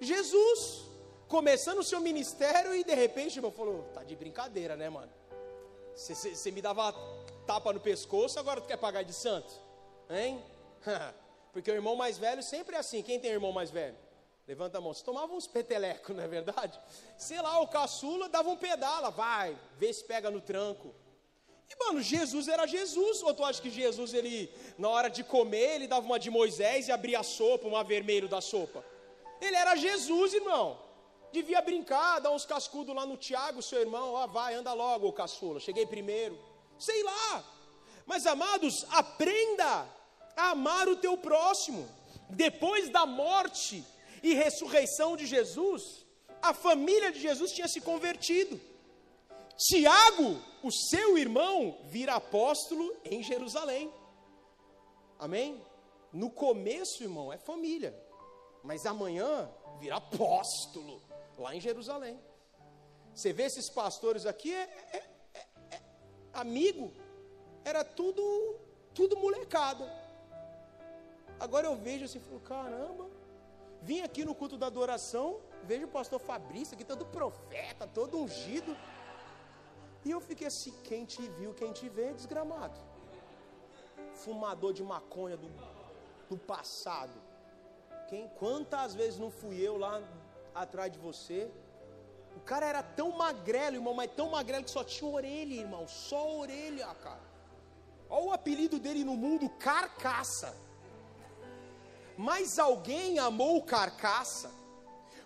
[0.00, 0.82] Jesus,
[1.28, 5.12] começando o seu ministério e de repente, irmão, falou: Tá de brincadeira, né, mano?
[5.94, 6.92] Você me dava
[7.46, 9.52] tapa no pescoço, agora tu quer pagar de santo?
[10.08, 10.42] Hein?
[11.52, 13.02] Porque o irmão mais velho sempre é assim.
[13.02, 13.96] Quem tem irmão mais velho?
[14.50, 14.92] Levanta a mão.
[14.92, 16.76] Você tomava uns petelecos, não é verdade?
[17.16, 20.92] Sei lá, o caçula dava um pedala, vai, vê se pega no tranco.
[21.68, 23.22] E, mano, Jesus era Jesus.
[23.22, 26.88] Ou tu acha que Jesus, ele, na hora de comer, ele dava uma de Moisés
[26.88, 28.84] e abria a sopa, uma vermelho da sopa?
[29.40, 30.82] Ele era Jesus, irmão.
[31.30, 34.14] Devia brincar, dar uns cascudos lá no Tiago, seu irmão.
[34.14, 35.60] Ó, vai, anda logo, o caçula.
[35.60, 36.36] Cheguei primeiro.
[36.76, 37.44] Sei lá.
[38.04, 39.86] Mas, amados, aprenda
[40.36, 41.88] a amar o teu próximo.
[42.30, 43.84] Depois da morte,
[44.22, 46.06] e ressurreição de Jesus,
[46.42, 48.60] a família de Jesus tinha se convertido.
[49.56, 53.92] Tiago, o seu irmão, vira apóstolo em Jerusalém.
[55.18, 55.62] Amém?
[56.12, 57.94] No começo, irmão, é família,
[58.62, 61.02] mas amanhã vira apóstolo
[61.36, 62.18] lá em Jerusalém.
[63.14, 65.04] Você vê esses pastores aqui, é, é,
[65.34, 65.82] é, é
[66.32, 66.92] amigo,
[67.64, 68.56] era tudo,
[68.94, 69.84] tudo molecada.
[71.38, 73.09] Agora eu vejo assim, falo, caramba,
[73.82, 78.76] Vim aqui no culto da adoração, vejo o pastor Fabrício aqui, todo profeta, todo ungido.
[80.04, 82.78] E eu fiquei assim: quem te viu, quem te vê, desgramado.
[84.12, 85.50] Fumador de maconha do.
[86.28, 87.18] no passado.
[88.08, 90.02] Quem, quantas vezes não fui eu lá
[90.54, 91.50] atrás de você?
[92.36, 96.38] O cara era tão magrelo, irmão, mas tão magrelo que só tinha orelha, irmão, só
[96.38, 97.20] orelha, cara.
[98.08, 100.54] Olha o apelido dele no mundo, carcaça.
[102.20, 104.52] Mas alguém amou o carcaça,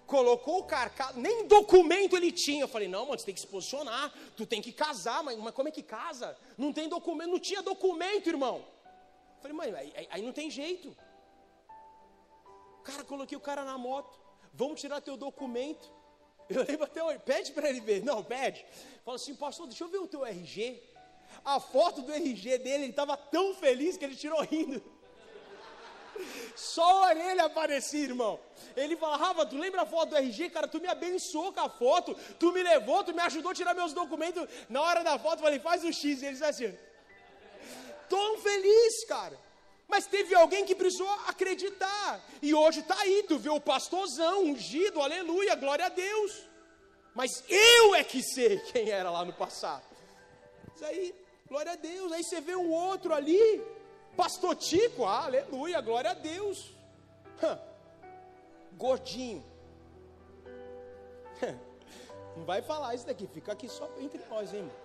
[0.07, 2.63] colocou o carcaça, nem documento ele tinha.
[2.63, 5.53] Eu falei, não, mano, você tem que se posicionar, tu tem que casar, mas, mas
[5.53, 6.39] como é que casa?
[6.57, 8.59] Não tem documento, não tinha documento, irmão.
[8.59, 10.97] Eu falei, mãe, aí, aí não tem jeito.
[12.85, 14.17] Cara, coloquei o cara na moto,
[14.53, 15.91] vamos tirar teu documento.
[16.49, 18.65] Eu lembro até hoje, pede para ele ver, não, pede.
[19.05, 20.81] Fala assim, pastor, deixa eu ver o teu RG.
[21.45, 24.94] A foto do RG dele, ele estava tão feliz que ele tirou rindo.
[26.57, 28.39] Só a orelha aparecia, irmão.
[28.77, 30.51] Ele fala, Rafa, tu lembra a foto do RG?
[30.51, 33.75] Cara, tu me abençoou com a foto, tu me levou, tu me ajudou a tirar
[33.75, 34.49] meus documentos.
[34.69, 36.23] Na hora da foto, eu falei, faz o X.
[36.23, 36.79] E ele disse assim,
[38.09, 39.39] tão feliz, cara.
[39.87, 42.21] Mas teve alguém que precisou acreditar.
[42.41, 46.43] E hoje está aí, tu vê o pastorzão ungido, aleluia, glória a Deus.
[47.15, 49.85] Mas eu é que sei quem era lá no passado.
[50.73, 51.15] Mas aí,
[51.47, 52.11] glória a Deus.
[52.13, 53.63] Aí você vê um outro ali,
[54.17, 56.73] Pastor Tico, aleluia, glória a Deus.
[58.73, 59.45] Gordinho.
[62.37, 64.77] Não vai falar isso daqui, fica aqui só entre nós, hein, irmão.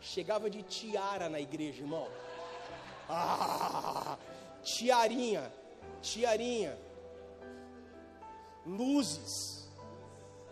[0.00, 2.08] Chegava de tiara na igreja, irmão.
[3.08, 4.16] Ah,
[4.62, 5.52] tiarinha,
[6.00, 6.78] tiarinha.
[8.64, 9.68] Luzes,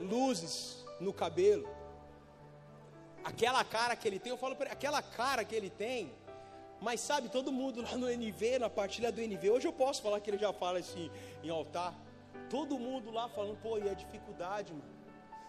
[0.00, 1.68] luzes no cabelo.
[3.24, 6.12] Aquela cara que ele tem, eu falo para ele, aquela cara que ele tem
[6.80, 10.20] mas sabe, todo mundo lá no NV, na partilha do NV, hoje eu posso falar
[10.20, 11.10] que ele já fala assim
[11.42, 11.94] em altar.
[12.48, 14.98] Todo mundo lá falando, pô, e a dificuldade, mano.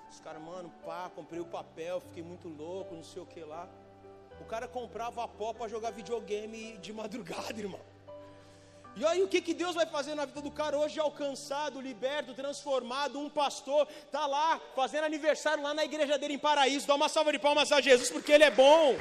[0.09, 3.69] Os caras, mano, pá, comprei o papel, fiquei muito louco, não sei o que lá.
[4.41, 7.79] O cara comprava a pó para jogar videogame de madrugada, irmão.
[8.95, 10.99] E aí o que, que Deus vai fazer na vida do cara hoje?
[10.99, 16.87] Alcançado, liberto, transformado, um pastor, tá lá fazendo aniversário lá na igreja dele em Paraíso.
[16.87, 18.97] Dá uma salva de palmas a Jesus porque ele é bom.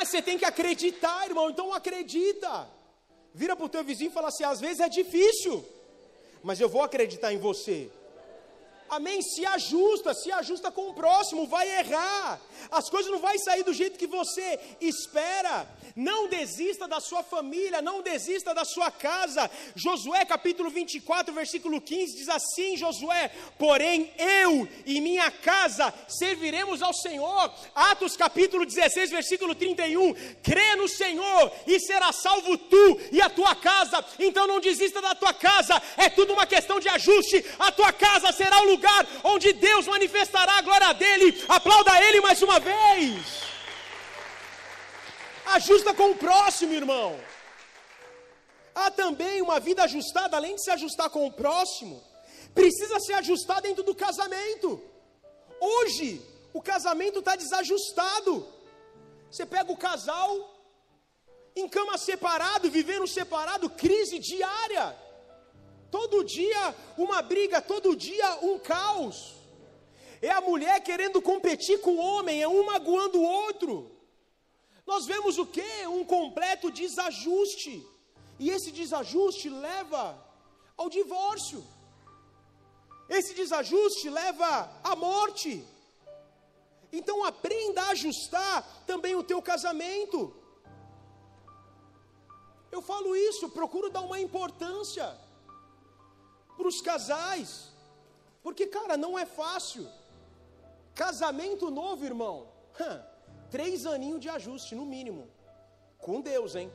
[0.00, 2.66] Mas você tem que acreditar, irmão, então acredita.
[3.34, 5.62] Vira para o teu vizinho e fala assim: às vezes é difícil,
[6.42, 7.90] mas eu vou acreditar em você.
[8.90, 9.22] Amém?
[9.22, 12.40] Se ajusta, se ajusta com o próximo, vai errar.
[12.72, 15.64] As coisas não vão sair do jeito que você espera.
[15.94, 19.48] Não desista da sua família, não desista da sua casa.
[19.76, 26.92] Josué capítulo 24, versículo 15 diz assim: Josué, porém eu e minha casa serviremos ao
[26.92, 27.52] Senhor.
[27.74, 30.14] Atos capítulo 16, versículo 31.
[30.42, 34.04] Crê no Senhor e será salvo tu e a tua casa.
[34.18, 37.44] Então não desista da tua casa, é tudo uma questão de ajuste.
[37.58, 38.79] A tua casa será o lugar
[39.24, 41.44] onde Deus manifestará a glória dele.
[41.48, 43.42] Aplauda ele mais uma vez.
[45.46, 47.18] Ajusta com o próximo, irmão.
[48.74, 52.02] Há também uma vida ajustada, além de se ajustar com o próximo,
[52.54, 54.82] precisa se ajustar dentro do casamento.
[55.60, 58.46] Hoje, o casamento está desajustado.
[59.30, 60.30] Você pega o casal
[61.54, 64.96] em cama separado, vivendo separado, crise diária.
[65.90, 69.36] Todo dia uma briga, todo dia um caos.
[70.22, 74.00] É a mulher querendo competir com o homem, é um magoando o outro
[74.90, 75.70] nós vemos o que?
[75.86, 77.86] Um completo desajuste.
[78.40, 80.02] E esse desajuste leva
[80.76, 81.64] ao divórcio.
[83.08, 85.64] Esse desajuste leva à morte.
[86.92, 90.34] Então aprenda a ajustar também o teu casamento.
[92.72, 95.06] Eu falo isso, procuro dar uma importância
[96.60, 97.50] para os casais,
[98.44, 99.86] porque, cara, não é fácil.
[100.94, 102.36] Casamento novo, irmão,
[103.50, 105.28] Três aninhos de ajuste, no mínimo.
[105.98, 106.72] Com Deus, hein?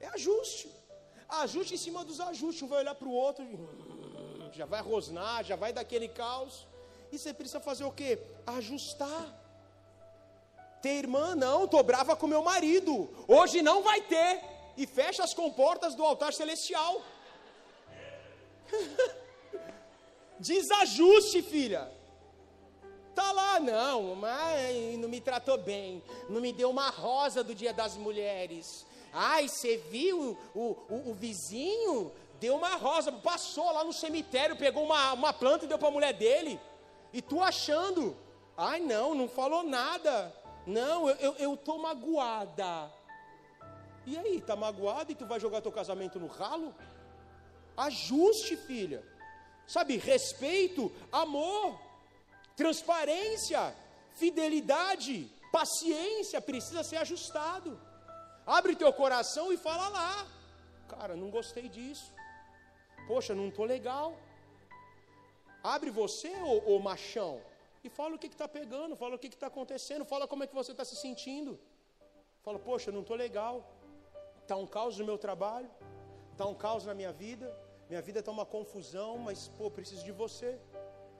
[0.00, 0.68] É ajuste.
[1.28, 2.62] Ajuste em cima dos ajustes.
[2.62, 6.66] Um vai olhar para o outro, hum, já vai rosnar, já vai daquele caos.
[7.12, 8.18] E você precisa fazer o quê?
[8.46, 9.36] Ajustar.
[10.82, 13.08] Ter irmã, não, estou brava com meu marido.
[13.28, 14.42] Hoje não vai ter.
[14.76, 17.02] E fecha as comportas do altar celestial.
[20.38, 21.90] Desajuste, filha.
[23.14, 27.72] Tá lá, não, mas não me tratou bem, não me deu uma rosa do Dia
[27.72, 28.86] das Mulheres.
[29.12, 32.12] Ai, você viu o, o, o vizinho?
[32.38, 35.92] Deu uma rosa, passou lá no cemitério, pegou uma, uma planta e deu para a
[35.92, 36.58] mulher dele.
[37.12, 38.16] E tu achando,
[38.56, 40.34] ai não, não falou nada.
[40.66, 42.90] Não, eu, eu, eu tô magoada.
[44.06, 46.74] E aí, tá magoada e tu vai jogar teu casamento no ralo?
[47.76, 49.02] Ajuste, filha.
[49.66, 51.80] Sabe, respeito, amor.
[52.56, 53.74] Transparência,
[54.12, 57.80] fidelidade, paciência precisa ser ajustado.
[58.46, 60.26] Abre teu coração e fala lá.
[60.88, 62.12] Cara, não gostei disso.
[63.06, 64.16] Poxa, não estou legal.
[65.62, 67.40] Abre você, ô, ô machão,
[67.84, 70.54] e fala o que está pegando, fala o que está acontecendo, fala como é que
[70.54, 71.58] você está se sentindo.
[72.42, 73.64] Fala, poxa, não estou legal.
[74.42, 75.70] Está um caos no meu trabalho,
[76.40, 77.54] está um caos na minha vida,
[77.86, 80.58] minha vida está uma confusão, mas pô, preciso de você.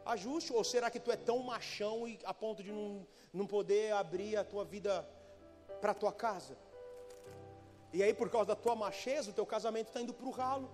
[0.03, 3.93] Ajuste, ou será que tu é tão machão e a ponto de não, não poder
[3.93, 5.07] abrir a tua vida
[5.79, 6.57] para a tua casa?
[7.93, 10.71] E aí, por causa da tua macheza, o teu casamento está indo para o ralo.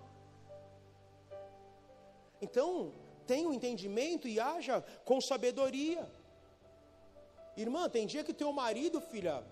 [2.40, 2.92] Então,
[3.26, 6.08] tenha o um entendimento e haja com sabedoria.
[7.56, 9.44] Irmã, tem dia que teu marido, filha,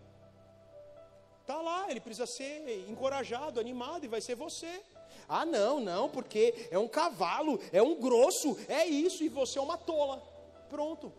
[1.47, 4.83] tá lá, ele precisa ser encorajado, animado, e vai ser você.
[5.29, 9.63] Ah, não, não, porque é um cavalo, é um grosso, é isso, e você é
[9.63, 10.23] uma tola.
[10.69, 11.13] Pronto.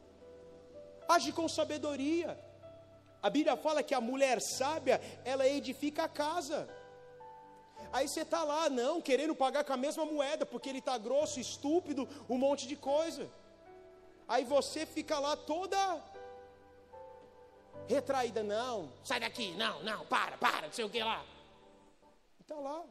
[1.07, 2.37] Age com sabedoria.
[3.21, 6.67] A Bíblia fala que a mulher sábia, ela edifica a casa.
[7.91, 11.39] Aí você está lá, não, querendo pagar com a mesma moeda, porque ele está grosso,
[11.39, 13.29] estúpido, um monte de coisa.
[14.27, 15.77] Aí você fica lá toda
[17.87, 21.23] retraída, não, sai daqui, não, não, para, para, não sei o que lá.
[22.41, 22.83] Está lá.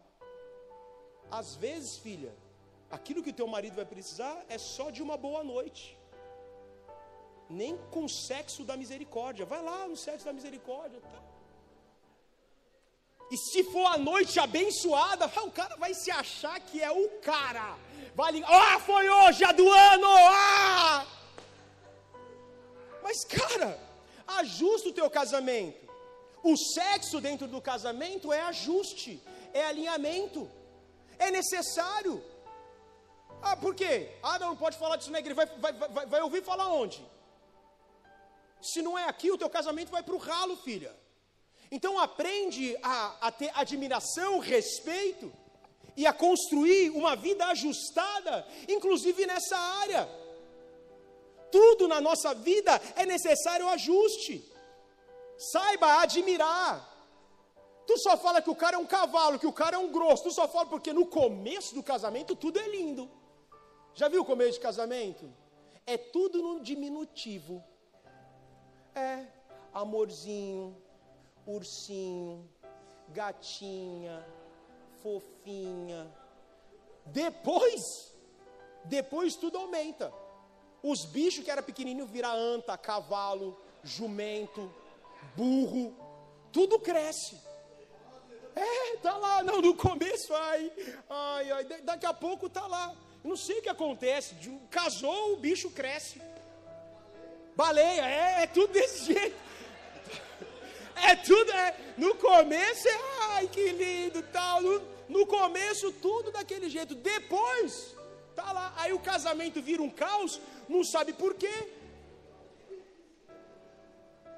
[1.31, 2.35] Às vezes, filha,
[2.91, 5.99] aquilo que o teu marido vai precisar é só de uma boa noite.
[7.49, 9.45] Nem com sexo da misericórdia.
[9.45, 11.01] Vai lá no sexo da misericórdia.
[11.01, 11.23] Tá.
[13.31, 17.77] E se for a noite abençoada, o cara vai se achar que é o cara.
[18.15, 21.07] Vai ligar, ah, foi hoje, a do ano, ah!
[23.03, 23.79] Mas, cara,
[24.27, 25.85] ajusta o teu casamento.
[26.43, 29.23] O sexo dentro do casamento é ajuste,
[29.53, 30.51] é alinhamento,
[31.19, 32.23] é necessário.
[33.41, 34.11] Ah, por quê?
[34.23, 35.35] Ah, não, não pode falar disso na igreja.
[35.35, 37.05] Vai, vai, vai, vai ouvir falar onde?
[38.61, 40.95] Se não é aqui, o teu casamento vai para o ralo, filha.
[41.71, 45.33] Então aprende a, a ter admiração, respeito
[45.97, 50.09] e a construir uma vida ajustada, inclusive nessa área.
[51.55, 54.35] Tudo na nossa vida é necessário ajuste.
[55.39, 56.73] Saiba admirar.
[57.87, 60.25] Tu só fala que o cara é um cavalo, que o cara é um grosso.
[60.25, 63.09] Tu só fala porque no começo do casamento tudo é lindo.
[63.95, 65.33] Já viu o começo de casamento?
[65.87, 67.63] É tudo no diminutivo.
[68.93, 69.25] É
[69.73, 70.77] amorzinho,
[71.47, 72.51] ursinho,
[73.11, 74.27] gatinha,
[75.03, 76.03] fofinha.
[77.07, 78.13] Depois,
[78.85, 80.24] depois tudo aumenta.
[80.87, 84.71] Os bichos que era pequenininho vira anta, cavalo, jumento,
[85.35, 85.97] burro,
[86.53, 87.41] tudo cresce.
[88.55, 90.71] É, tá lá, não, no começo, ai,
[91.09, 92.95] ai, ai, daqui a pouco tá lá.
[93.25, 94.37] Não sei o que acontece,
[94.71, 96.21] casou, o bicho cresce.
[97.57, 99.37] Baleia, é, é tudo desse jeito.
[100.97, 102.99] É tudo, é, no começo é,
[103.31, 104.61] ai que lindo, tal.
[104.61, 106.95] No, no começo tudo daquele jeito.
[106.95, 107.97] Depois,
[108.35, 108.73] tá lá.
[108.77, 111.69] Aí o casamento vira um caos, não sabe por quê.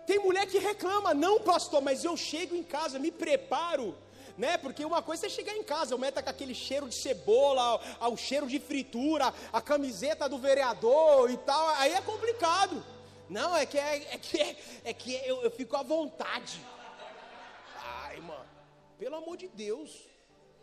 [0.06, 3.96] Tem mulher que reclama, não, pastor, mas eu chego em casa, me preparo,
[4.38, 4.56] né?
[4.56, 8.16] Porque uma coisa é chegar em casa, o meta com aquele cheiro de cebola, o
[8.16, 12.84] cheiro de fritura, a camiseta do vereador e tal, aí é complicado.
[13.28, 16.60] Não, é que, é, é que, é, é que eu, eu fico à vontade.
[17.76, 18.46] Ai, mano,
[18.96, 19.90] pelo amor de Deus.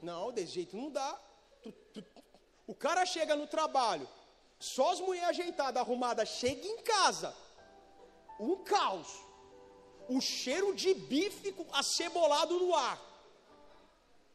[0.01, 1.19] Não, desse jeito não dá.
[1.61, 2.03] Tu, tu,
[2.67, 4.07] o cara chega no trabalho,
[4.59, 7.35] só as mulheres ajeitadas, arrumadas, chega em casa.
[8.39, 9.07] Um caos.
[10.09, 12.99] O cheiro de bife acebolado no ar.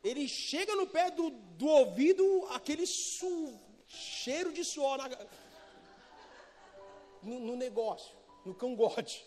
[0.02, 5.08] Ele chega no pé do, do ouvido, aquele su, cheiro de suor na,
[7.22, 8.18] no, no negócio
[8.48, 9.24] no cangote.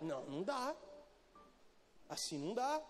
[0.00, 0.74] Não, não dá.
[2.08, 2.82] Assim não dá.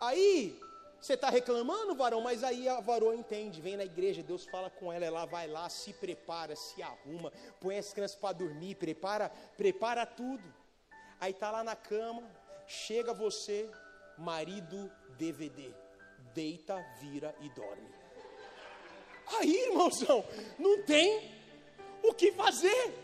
[0.00, 0.60] Aí,
[1.04, 4.90] você está reclamando, varão, mas aí a varoa entende, vem na igreja, Deus fala com
[4.90, 7.30] ela, ela vai lá, se prepara, se arruma,
[7.60, 10.42] põe as crianças para dormir, prepara, prepara tudo.
[11.20, 12.22] Aí tá lá na cama,
[12.66, 13.70] chega você,
[14.16, 15.74] marido DVD,
[16.32, 17.94] deita, vira e dorme.
[19.38, 20.24] Aí, irmãozão,
[20.58, 21.30] não tem
[22.02, 22.94] o que fazer.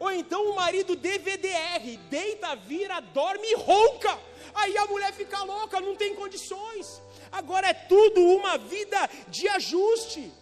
[0.00, 4.18] Ou então o marido DVDR, deita, vira, dorme e ronca.
[4.54, 7.00] Aí a mulher fica louca, não tem condições.
[7.40, 10.32] Agora é tudo uma vida de ajuste.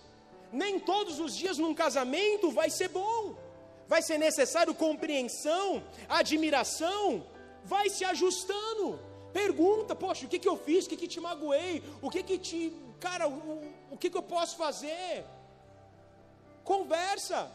[0.52, 3.34] Nem todos os dias num casamento vai ser bom.
[3.92, 5.82] Vai ser necessário compreensão,
[6.20, 7.26] admiração,
[7.64, 9.00] vai se ajustando.
[9.32, 10.84] Pergunta, poxa, o que, que eu fiz?
[10.84, 11.82] O que, que te magoei?
[12.02, 12.60] O que que te.
[13.00, 15.24] Cara, o, o que, que eu posso fazer?
[16.62, 17.50] Conversa.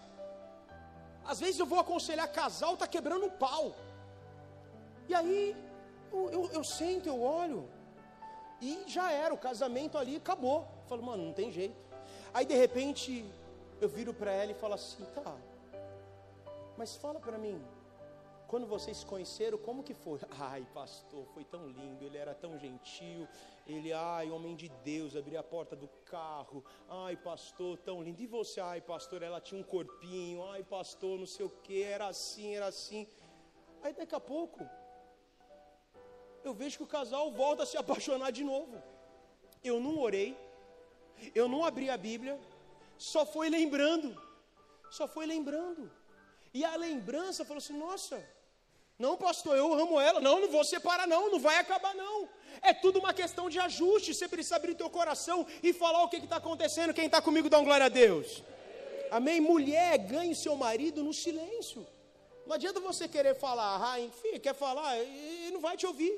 [1.23, 3.75] Às vezes eu vou aconselhar casal, está quebrando o pau.
[5.07, 5.55] E aí,
[6.11, 7.76] eu, eu, eu sento, eu olho.
[8.61, 10.61] E já era, o casamento ali acabou.
[10.83, 11.75] Eu falo, mano, não tem jeito.
[12.33, 13.25] Aí de repente
[13.79, 15.35] eu viro para ela e falo assim, tá.
[16.77, 17.61] Mas fala para mim,
[18.47, 20.19] quando vocês se conheceram, como que foi?
[20.39, 23.27] Ai, pastor, foi tão lindo, ele era tão gentil.
[23.67, 26.63] Ele, ai, homem de Deus, abria a porta do carro.
[26.87, 28.21] Ai, pastor, tão lindo.
[28.21, 30.41] E você, ai, pastor, ela tinha um corpinho.
[30.45, 33.05] Ai, pastor, não sei o que, era assim, era assim.
[33.83, 34.65] Aí daqui a pouco,
[36.47, 38.81] eu vejo que o casal volta a se apaixonar de novo.
[39.63, 40.37] Eu não orei,
[41.35, 42.39] eu não abri a Bíblia,
[42.97, 44.09] só foi lembrando,
[44.89, 45.91] só foi lembrando.
[46.53, 48.17] E a lembrança falou assim: nossa,
[48.97, 50.19] não, pastor, eu amo ela.
[50.19, 52.29] Não, não vou separar, não, não vai acabar, não.
[52.61, 54.13] É tudo uma questão de ajuste.
[54.13, 56.93] Você precisa abrir teu coração e falar o que está acontecendo.
[56.93, 58.43] Quem está comigo, dá glória a Deus.
[59.11, 59.39] Amém?
[59.39, 61.85] Mulher, ganhe seu marido no silêncio.
[62.47, 66.17] Não adianta você querer falar, ah, enfim, quer falar, e não vai te ouvir.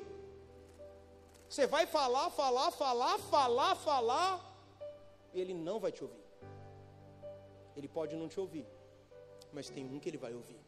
[1.50, 4.40] Você vai falar, falar, falar, falar, falar,
[5.34, 6.24] e ele não vai te ouvir.
[7.76, 8.64] Ele pode não te ouvir,
[9.52, 10.60] mas tem um que ele vai ouvir.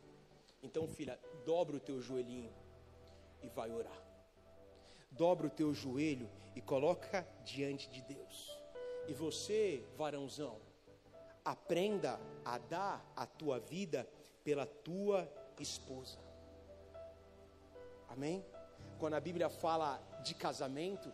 [0.60, 1.16] Então, filha,
[1.46, 2.52] dobra o teu joelhinho
[3.44, 3.96] e vai orar.
[5.08, 8.50] Dobra o teu joelho e coloca diante de Deus.
[9.06, 10.58] E você, varãozão,
[11.44, 14.04] aprenda a dar a tua vida
[14.42, 16.18] pela tua esposa.
[18.08, 18.44] Amém?
[18.98, 21.12] Quando a Bíblia fala de casamento,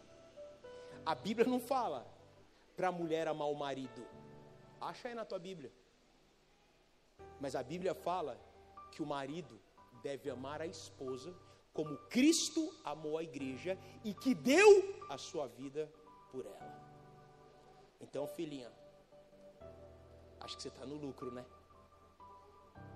[1.04, 2.06] a Bíblia não fala
[2.76, 4.06] para a mulher amar o marido.
[4.80, 5.72] Acha aí na tua Bíblia.
[7.40, 8.38] Mas a Bíblia fala
[8.92, 9.61] que o marido
[10.02, 11.34] deve amar a esposa
[11.72, 15.88] como Cristo amou a igreja e que deu a sua vida
[16.30, 16.78] por ela.
[18.00, 18.70] Então, filhinha,
[20.40, 21.44] acho que você está no lucro, né?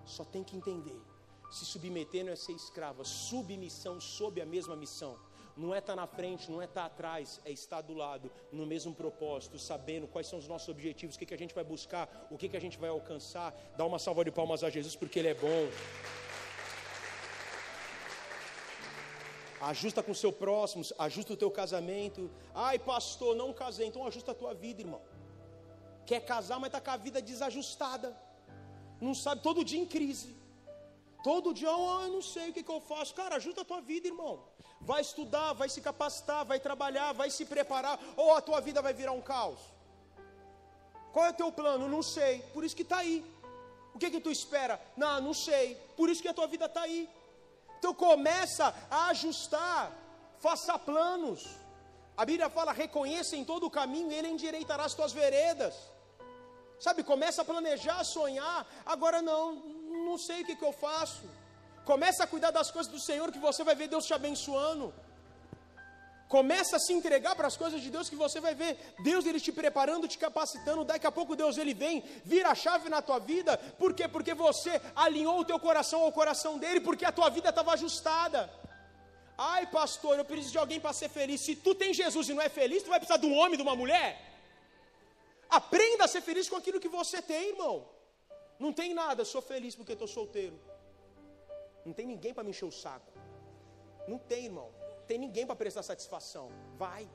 [0.05, 1.01] Só tem que entender:
[1.51, 5.19] se submeter não é ser escrava, submissão sob a mesma missão.
[5.57, 8.31] Não é estar tá na frente, não é estar tá atrás, é estar do lado,
[8.51, 11.65] no mesmo propósito, sabendo quais são os nossos objetivos, o que, que a gente vai
[11.65, 13.55] buscar, o que, que a gente vai alcançar.
[13.77, 15.69] Dá uma salva de palmas a Jesus, porque Ele é bom.
[19.61, 22.31] Ajusta com o seu próximo, ajusta o teu casamento.
[22.55, 25.01] Ai, pastor, não casei, então ajusta a tua vida, irmão.
[26.05, 28.17] Quer casar, mas está com a vida desajustada.
[29.01, 30.42] Não sabe, todo dia em crise.
[31.23, 33.15] Todo dia, oh, eu não sei o que, que eu faço.
[33.15, 34.41] Cara, ajuda a tua vida, irmão.
[34.81, 38.93] Vai estudar, vai se capacitar, vai trabalhar, vai se preparar, ou a tua vida vai
[38.93, 39.61] virar um caos.
[41.13, 41.89] Qual é o teu plano?
[41.89, 42.41] Não sei.
[42.55, 43.25] Por isso que está aí.
[43.95, 44.81] O que que tu espera?
[44.97, 45.77] Não, não sei.
[45.97, 47.09] Por isso que a tua vida está aí.
[47.79, 49.93] Então começa a ajustar,
[50.39, 51.47] faça planos.
[52.17, 55.75] A Bíblia fala: reconheça em todo o caminho, Ele endireitará as tuas veredas.
[56.81, 58.67] Sabe, começa a planejar, sonhar.
[58.85, 59.63] Agora não,
[60.13, 61.25] não sei o que, que eu faço.
[61.91, 64.87] Começa a cuidar das coisas do Senhor, que você vai ver Deus te abençoando.
[66.35, 68.73] Começa a se entregar para as coisas de Deus que você vai ver
[69.09, 70.87] Deus ele te preparando, te capacitando.
[70.91, 71.97] Daqui a pouco Deus ele vem,
[72.33, 73.53] vira a chave na tua vida.
[73.83, 74.07] Por quê?
[74.15, 78.41] Porque você alinhou o teu coração ao coração dele, porque a tua vida estava ajustada.
[79.37, 81.41] Ai, pastor, eu preciso de alguém para ser feliz.
[81.47, 83.67] Se tu tem Jesus e não é feliz, tu vai precisar de um homem, de
[83.69, 84.11] uma mulher.
[85.61, 87.75] Aprenda a ser feliz com aquilo que você tem, irmão.
[88.65, 90.59] Não tem nada, sou feliz porque estou solteiro.
[91.87, 93.13] Não tem ninguém para me encher o saco.
[94.07, 94.71] Não tem, irmão
[95.13, 96.51] tem ninguém para prestar satisfação.
[96.79, 97.07] Vai,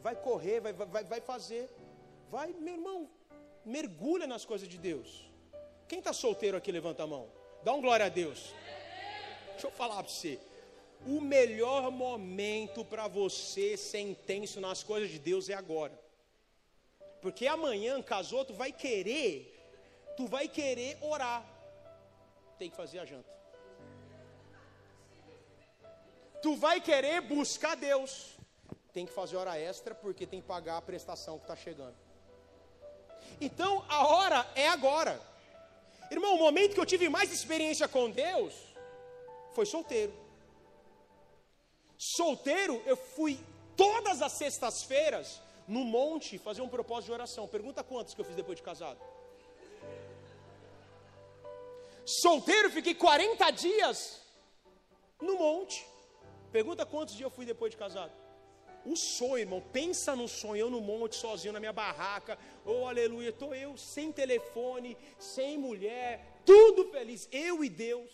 [0.00, 1.70] vai correr, vai, vai, vai fazer.
[2.30, 3.10] Vai, meu irmão,
[3.64, 5.30] mergulha nas coisas de Deus.
[5.88, 7.30] Quem está solteiro aqui, levanta a mão.
[7.62, 8.52] Dá um glória a Deus.
[9.52, 10.38] Deixa eu falar para você.
[11.06, 15.98] O melhor momento para você ser intenso nas coisas de Deus é agora.
[17.22, 19.55] Porque amanhã, casou, tu vai querer,
[20.16, 21.44] tu vai querer orar.
[22.58, 23.36] Tem que fazer a janta
[26.46, 28.36] tu vai querer buscar Deus.
[28.92, 31.96] Tem que fazer hora extra porque tem que pagar a prestação que está chegando.
[33.40, 35.20] Então a hora é agora.
[36.08, 38.54] Irmão, o momento que eu tive mais experiência com Deus
[39.54, 40.14] foi solteiro.
[41.98, 43.40] Solteiro, eu fui
[43.76, 47.48] todas as sextas-feiras no monte fazer um propósito de oração.
[47.48, 49.00] Pergunta quantos que eu fiz depois de casado.
[52.06, 54.22] Solteiro, fiquei 40 dias
[55.20, 55.84] no monte.
[56.52, 58.12] Pergunta quantos dias eu fui depois de casado.
[58.84, 63.30] O sonho, irmão, pensa no sonho, eu no monte, sozinho na minha barraca, oh aleluia,
[63.30, 68.12] estou eu sem telefone, sem mulher, tudo feliz, eu e Deus.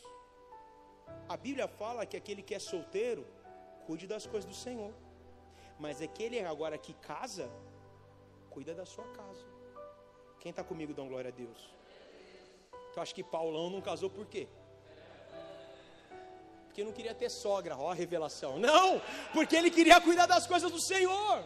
[1.28, 3.26] A Bíblia fala que aquele que é solteiro,
[3.86, 4.94] cuide das coisas do Senhor,
[5.78, 7.50] mas aquele agora que casa,
[8.48, 9.44] cuida da sua casa.
[10.40, 11.81] Quem está comigo, dá glória a Deus.
[12.92, 14.48] Tu acha que Paulão não casou por quê?
[16.72, 18.58] porque não queria ter sogra, ó a revelação.
[18.58, 18.88] Não,
[19.34, 21.44] porque ele queria cuidar das coisas do Senhor.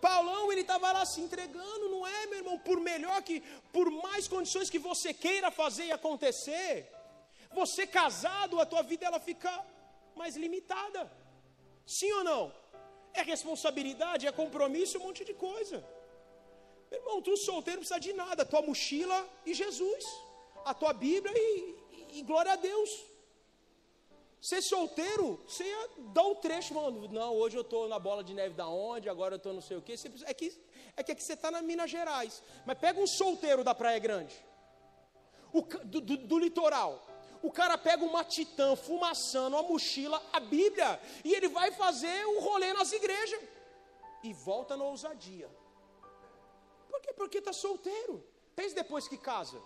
[0.00, 2.58] Paulão, ele estava lá se entregando, não é, meu irmão?
[2.58, 3.42] Por melhor que,
[3.76, 6.90] por mais condições que você queira fazer e acontecer,
[7.52, 9.52] você casado, a tua vida ela fica
[10.16, 11.12] mais limitada.
[11.84, 12.42] Sim ou não?
[13.12, 15.84] É responsabilidade, é compromisso, um monte de coisa.
[16.90, 20.06] Meu irmão, tu solteiro não precisa de nada, tua mochila e Jesus,
[20.64, 21.76] a tua Bíblia e,
[22.12, 22.90] e, glória a Deus.
[24.40, 27.08] Ser solteiro, você ia dar um trecho, mano.
[27.08, 29.76] Não, hoje eu estou na bola de neve da onde, agora eu estou não sei
[29.76, 29.94] o quê.
[30.24, 30.52] É que,
[30.96, 32.42] é que você está na Minas Gerais.
[32.66, 34.34] Mas pega um solteiro da Praia Grande,
[35.52, 37.06] o, do, do, do litoral.
[37.40, 42.38] O cara pega uma titã fumaçando, uma mochila, a Bíblia, e ele vai fazer o
[42.38, 43.40] um rolê nas igrejas.
[44.22, 45.50] E volta na ousadia.
[46.88, 47.12] Por quê?
[47.12, 48.24] Porque está solteiro.
[48.54, 49.60] Pensa depois que casa.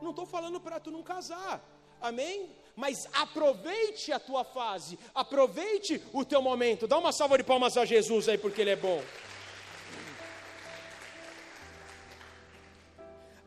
[0.00, 1.62] Não estou falando para tu não casar.
[2.00, 2.50] Amém?
[2.74, 6.86] Mas aproveite a tua fase, aproveite o teu momento.
[6.86, 9.02] Dá uma salva de palmas a Jesus aí, porque Ele é bom.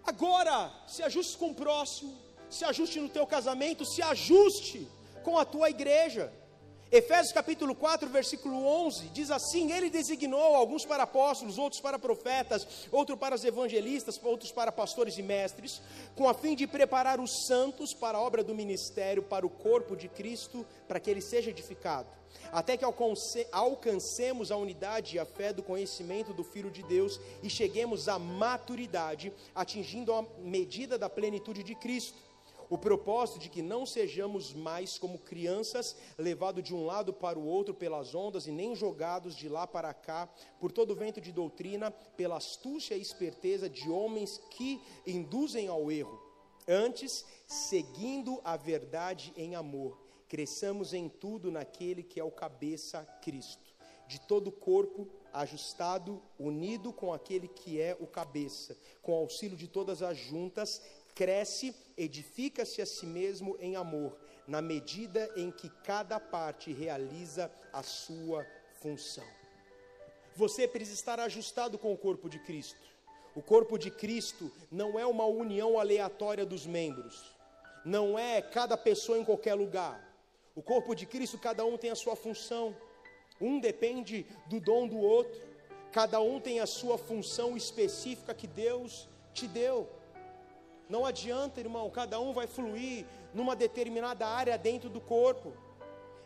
[0.03, 2.17] Agora, se ajuste com o próximo,
[2.49, 4.87] se ajuste no teu casamento, se ajuste
[5.23, 6.33] com a tua igreja.
[6.91, 12.87] Efésios capítulo 4, versículo 11, diz assim: Ele designou alguns para apóstolos, outros para profetas,
[12.91, 15.83] outros para os evangelistas, outros para pastores e mestres,
[16.15, 19.95] com a fim de preparar os santos para a obra do ministério, para o corpo
[19.95, 22.09] de Cristo, para que ele seja edificado,
[22.51, 22.85] até que
[23.51, 28.17] alcancemos a unidade e a fé do conhecimento do Filho de Deus e cheguemos à
[28.17, 32.28] maturidade, atingindo a medida da plenitude de Cristo
[32.69, 37.45] o propósito de que não sejamos mais como crianças, levados de um lado para o
[37.45, 41.89] outro pelas ondas e nem jogados de lá para cá por todo vento de doutrina,
[41.89, 46.21] pela astúcia e esperteza de homens que induzem ao erro.
[46.67, 49.97] Antes, seguindo a verdade em amor,
[50.27, 53.67] cresçamos em tudo naquele que é o cabeça Cristo.
[54.07, 59.67] De todo o corpo, ajustado, unido com aquele que é o cabeça, com auxílio de
[59.67, 60.81] todas as juntas,
[61.19, 64.17] cresce, edifica-se a si mesmo em amor,
[64.47, 68.47] na medida em que cada parte realiza a sua
[68.81, 69.27] função.
[70.33, 72.79] Você precisa estar ajustado com o corpo de Cristo.
[73.35, 77.35] O corpo de Cristo não é uma união aleatória dos membros,
[77.83, 80.01] não é cada pessoa em qualquer lugar.
[80.55, 82.73] O corpo de Cristo, cada um tem a sua função,
[83.41, 85.41] um depende do dom do outro,
[85.91, 89.98] cada um tem a sua função específica que Deus te deu.
[90.89, 95.53] Não adianta, irmão, cada um vai fluir numa determinada área dentro do corpo.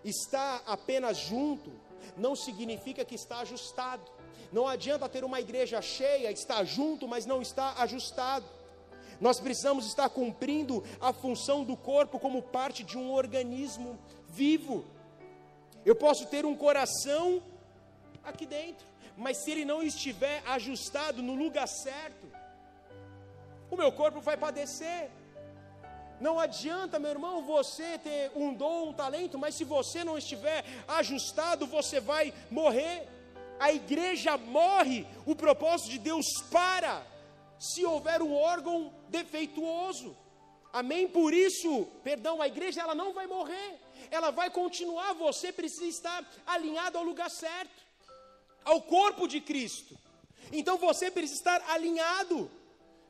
[0.05, 1.69] Estar apenas junto
[2.15, 4.09] não significa que está ajustado.
[4.53, 8.45] Não adianta ter uma igreja cheia, estar junto, mas não está ajustado.
[9.19, 13.99] Nós precisamos estar cumprindo a função do corpo como parte de um organismo
[14.29, 14.85] vivo.
[15.85, 17.43] Eu posso ter um coração
[18.23, 18.87] aqui dentro,
[19.17, 22.22] mas se ele não estiver ajustado no lugar certo,
[23.73, 25.09] o meu corpo vai padecer.
[26.19, 30.63] Não adianta, meu irmão, você ter um dom, um talento, mas se você não estiver
[30.87, 33.07] ajustado, você vai morrer.
[33.59, 37.05] A igreja morre, o propósito de Deus para,
[37.59, 40.15] se houver um órgão defeituoso.
[40.71, 41.07] Amém?
[41.07, 45.13] Por isso, perdão, a igreja ela não vai morrer, ela vai continuar.
[45.13, 47.83] Você precisa estar alinhado ao lugar certo,
[48.63, 49.97] ao corpo de Cristo.
[50.51, 52.49] Então você precisa estar alinhado.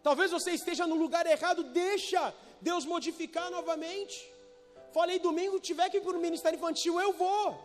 [0.04, 4.16] Talvez você esteja no lugar errado, deixa Deus modificar novamente.
[4.92, 7.58] Falei domingo, tiver que ir para o ministério infantil, eu vou.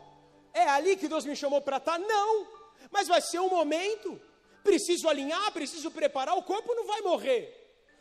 [0.55, 1.99] É ali que Deus me chamou para estar?
[1.99, 1.99] Tá?
[1.99, 2.47] Não.
[2.91, 4.20] Mas vai ser um momento.
[4.62, 6.36] Preciso alinhar, preciso preparar.
[6.36, 7.55] O corpo não vai morrer.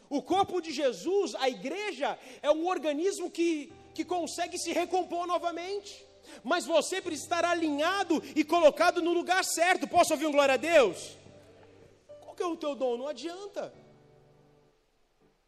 [0.10, 6.06] O corpo de Jesus, a igreja, é um organismo que, que consegue se recompor novamente.
[6.44, 9.88] Mas você precisa estar alinhado e colocado no lugar certo.
[9.88, 11.18] Posso ouvir um glória a Deus?
[12.22, 12.98] Qual que é o teu dom?
[12.98, 13.74] Não adianta.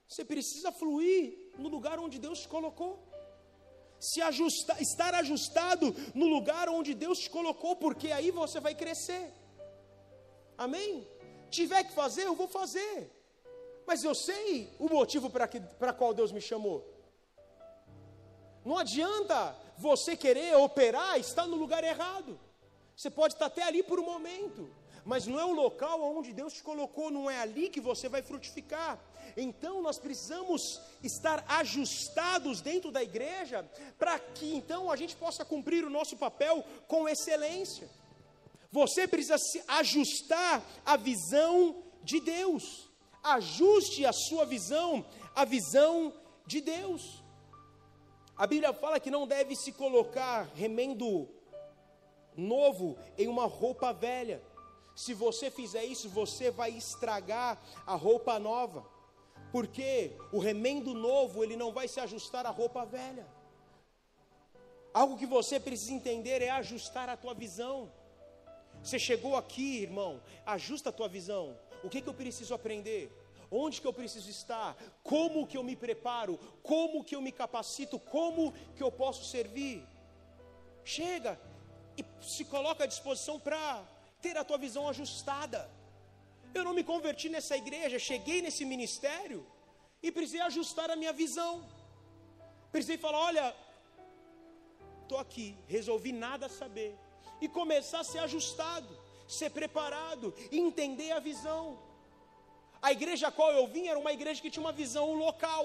[0.09, 2.93] Você precisa fluir no lugar onde Deus te colocou.
[3.99, 9.31] Se ajustar, estar ajustado no lugar onde Deus te colocou, porque aí você vai crescer.
[10.57, 11.07] Amém?
[11.51, 13.11] Tiver que fazer, eu vou fazer.
[13.85, 16.83] Mas eu sei o motivo para qual Deus me chamou.
[18.65, 22.39] Não adianta você querer operar, estar no lugar errado.
[22.95, 24.69] Você pode estar até ali por um momento,
[25.05, 28.21] mas não é o local onde Deus te colocou, não é ali que você vai
[28.21, 28.99] frutificar.
[29.35, 35.85] Então nós precisamos estar ajustados dentro da igreja para que então a gente possa cumprir
[35.85, 37.89] o nosso papel com excelência.
[38.71, 42.89] Você precisa se ajustar à visão de Deus.
[43.23, 46.13] Ajuste a sua visão à visão
[46.45, 47.23] de Deus.
[48.37, 51.27] A Bíblia fala que não deve se colocar remendo
[52.37, 54.41] novo em uma roupa velha.
[54.99, 58.85] Se você fizer isso, você vai estragar a roupa nova.
[59.49, 63.25] Porque o remendo novo, ele não vai se ajustar à roupa velha.
[64.93, 67.89] Algo que você precisa entender é ajustar a tua visão.
[68.83, 71.57] Você chegou aqui, irmão, ajusta a tua visão.
[71.81, 73.09] O que, que eu preciso aprender?
[73.49, 74.75] Onde que eu preciso estar?
[75.01, 76.37] Como que eu me preparo?
[76.61, 77.97] Como que eu me capacito?
[77.97, 79.81] Como que eu posso servir?
[80.83, 81.39] Chega
[81.97, 83.87] e se coloca à disposição para
[84.21, 85.69] ter a tua visão ajustada.
[86.53, 89.45] Eu não me converti nessa igreja, cheguei nesse ministério
[90.01, 91.53] e precisei ajustar a minha visão.
[92.71, 93.55] Precisei falar, olha,
[95.03, 96.95] estou aqui, resolvi nada saber.
[97.41, 98.89] E começar a ser ajustado,
[99.27, 101.79] ser preparado, entender a visão.
[102.81, 105.63] A igreja a qual eu vim era uma igreja que tinha uma visão local.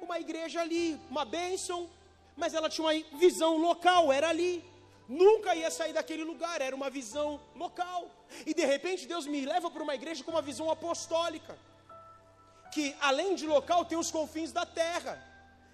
[0.00, 1.90] Uma igreja ali, uma bênção,
[2.36, 4.64] mas ela tinha uma visão local, era ali.
[5.10, 8.08] Nunca ia sair daquele lugar, era uma visão local.
[8.46, 11.58] E de repente Deus me leva para uma igreja com uma visão apostólica.
[12.72, 15.20] Que além de local tem os confins da terra.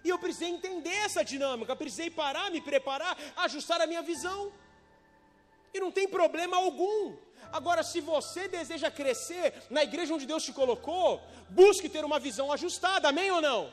[0.02, 4.50] E eu precisei entender essa dinâmica, precisei parar, me preparar, ajustar a minha visão.
[5.74, 7.14] E não tem problema algum.
[7.52, 11.20] Agora, se você deseja crescer na igreja onde Deus te colocou,
[11.50, 13.70] busque ter uma visão ajustada, amém ou não?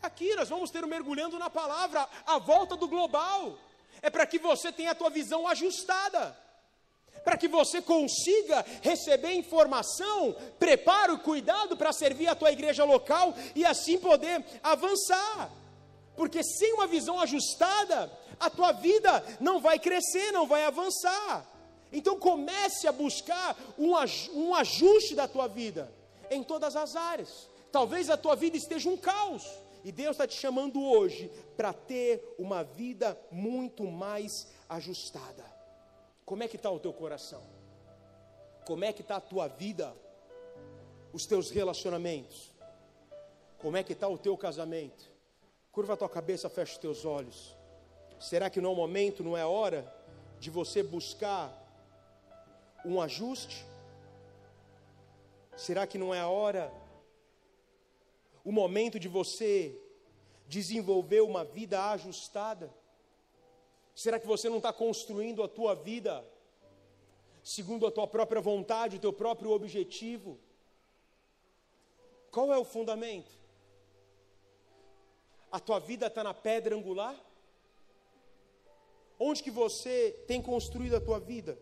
[0.00, 3.58] Aqui nós vamos ter um mergulhando na palavra, a volta do global.
[4.02, 6.36] É para que você tenha a tua visão ajustada
[7.24, 13.64] para que você consiga receber informação, preparo cuidado para servir a tua igreja local e
[13.64, 15.50] assim poder avançar.
[16.16, 21.46] Porque sem uma visão ajustada, a tua vida não vai crescer, não vai avançar.
[21.92, 23.92] Então comece a buscar um,
[24.34, 25.92] um ajuste da tua vida
[26.30, 27.48] em todas as áreas.
[27.70, 29.44] Talvez a tua vida esteja um caos.
[29.84, 35.44] E Deus está te chamando hoje para ter uma vida muito mais ajustada.
[36.24, 37.42] Como é que está o teu coração?
[38.64, 39.92] Como é que está a tua vida?
[41.12, 42.52] Os teus relacionamentos?
[43.58, 45.10] Como é que está o teu casamento?
[45.72, 47.56] Curva a tua cabeça, fecha os teus olhos.
[48.20, 49.92] Será que não é o momento, não é hora
[50.38, 51.52] de você buscar
[52.84, 53.66] um ajuste?
[55.56, 56.72] Será que não é a hora,
[58.44, 59.78] o momento de você
[60.46, 62.72] desenvolver uma vida ajustada?
[63.94, 66.24] Será que você não está construindo a tua vida
[67.42, 70.38] segundo a tua própria vontade, o teu próprio objetivo?
[72.30, 73.30] Qual é o fundamento?
[75.50, 77.14] A tua vida está na pedra angular?
[79.18, 81.58] Onde que você tem construído a tua vida?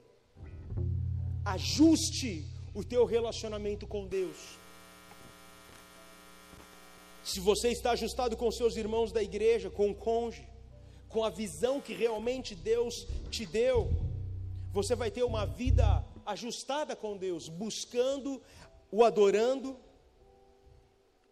[1.45, 4.60] Ajuste o teu relacionamento com Deus.
[7.31, 10.49] Se você está ajustado com seus irmãos da igreja, com o cônjuge,
[11.09, 13.89] com a visão que realmente Deus te deu,
[14.73, 18.43] você vai ter uma vida ajustada com Deus, buscando,
[18.91, 19.79] o adorando,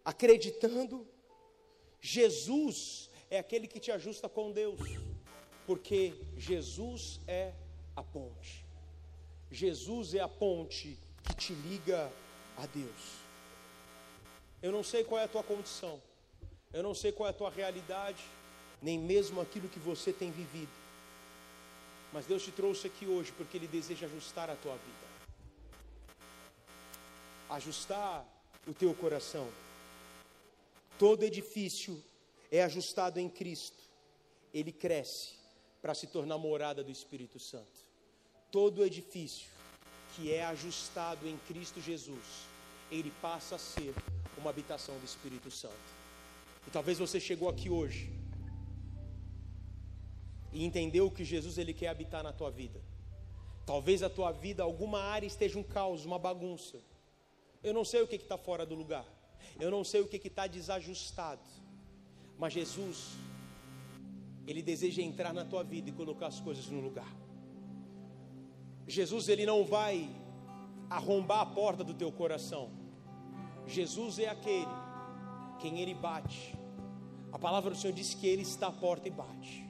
[0.05, 1.05] acreditando.
[1.99, 4.79] Jesus é aquele que te ajusta com Deus,
[5.67, 7.51] porque Jesus é
[7.93, 8.65] a ponte.
[9.51, 12.09] Jesus é a ponte que te liga
[12.55, 13.28] a Deus.
[14.61, 16.01] Eu não sei qual é a tua condição,
[16.73, 18.23] eu não sei qual é a tua realidade
[18.81, 20.71] nem mesmo aquilo que você tem vivido.
[22.11, 25.07] Mas Deus te trouxe aqui hoje porque Ele deseja ajustar a tua vida,
[27.49, 28.25] ajustar
[28.67, 29.47] o teu coração.
[30.97, 32.01] Todo edifício
[32.51, 33.77] é ajustado em Cristo,
[34.53, 35.33] ele cresce
[35.81, 37.87] para se tornar morada do Espírito Santo.
[38.51, 39.47] Todo edifício
[40.15, 42.45] que é ajustado em Cristo Jesus,
[42.91, 43.93] ele passa a ser
[44.39, 45.89] uma habitação do Espírito Santo.
[46.67, 48.11] E talvez você chegou aqui hoje
[50.51, 52.81] e entendeu que Jesus ele quer habitar na tua vida.
[53.65, 56.77] Talvez a tua vida, alguma área esteja um caos, uma bagunça.
[57.63, 59.05] Eu não sei o que está fora do lugar.
[59.59, 61.41] Eu não sei o que está desajustado.
[62.37, 63.11] Mas Jesus,
[64.47, 67.13] Ele deseja entrar na tua vida e colocar as coisas no lugar.
[68.87, 70.09] Jesus, Ele não vai
[70.89, 72.78] arrombar a porta do teu coração.
[73.69, 74.67] Jesus é aquele
[75.59, 76.57] quem Ele bate.
[77.31, 79.69] A palavra do Senhor diz que Ele está à porta e bate.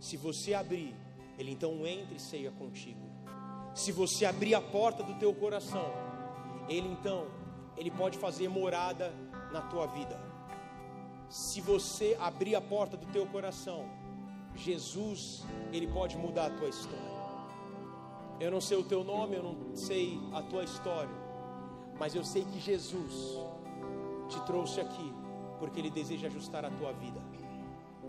[0.00, 0.94] Se você abrir,
[1.38, 3.04] Ele então entra e ceia contigo.
[3.74, 5.92] Se você abrir a porta do teu coração,
[6.68, 7.26] Ele então,
[7.76, 9.12] Ele pode fazer morada
[9.52, 10.18] na tua vida.
[11.28, 13.84] Se você abrir a porta do teu coração,
[14.54, 17.14] Jesus, Ele pode mudar a tua história.
[18.40, 21.23] Eu não sei o teu nome, eu não sei a tua história,
[21.98, 23.38] mas eu sei que Jesus
[24.28, 25.12] te trouxe aqui
[25.58, 27.20] porque Ele deseja ajustar a tua vida.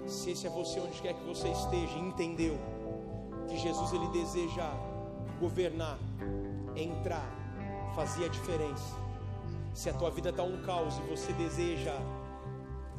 [0.08, 2.58] Se esse é você onde quer que você esteja, entendeu
[3.48, 4.70] que Jesus ele deseja
[5.40, 5.98] governar,
[6.76, 7.28] entrar,
[7.96, 8.96] fazer a diferença.
[9.74, 11.94] Se a tua vida está um caos e você deseja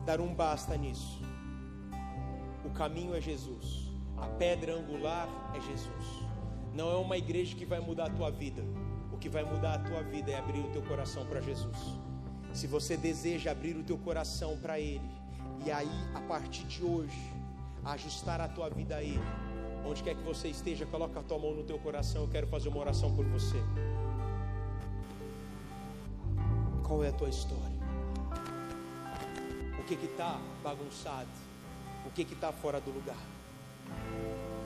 [0.04, 1.20] dar um basta nisso,
[2.64, 6.26] o caminho é Jesus, a pedra angular é Jesus.
[6.74, 8.62] Não é uma igreja que vai mudar a tua vida.
[9.16, 11.78] O que vai mudar a tua vida é abrir o teu coração para Jesus.
[12.52, 15.10] Se você deseja abrir o teu coração para Ele,
[15.64, 17.32] e aí a partir de hoje,
[17.82, 19.24] ajustar a tua vida a Ele,
[19.86, 22.22] onde quer que você esteja, coloca a tua mão no teu coração.
[22.22, 23.56] Eu quero fazer uma oração por você.
[26.86, 27.80] Qual é a tua história?
[29.80, 31.30] O que está bagunçado?
[32.04, 33.16] O que está fora do lugar?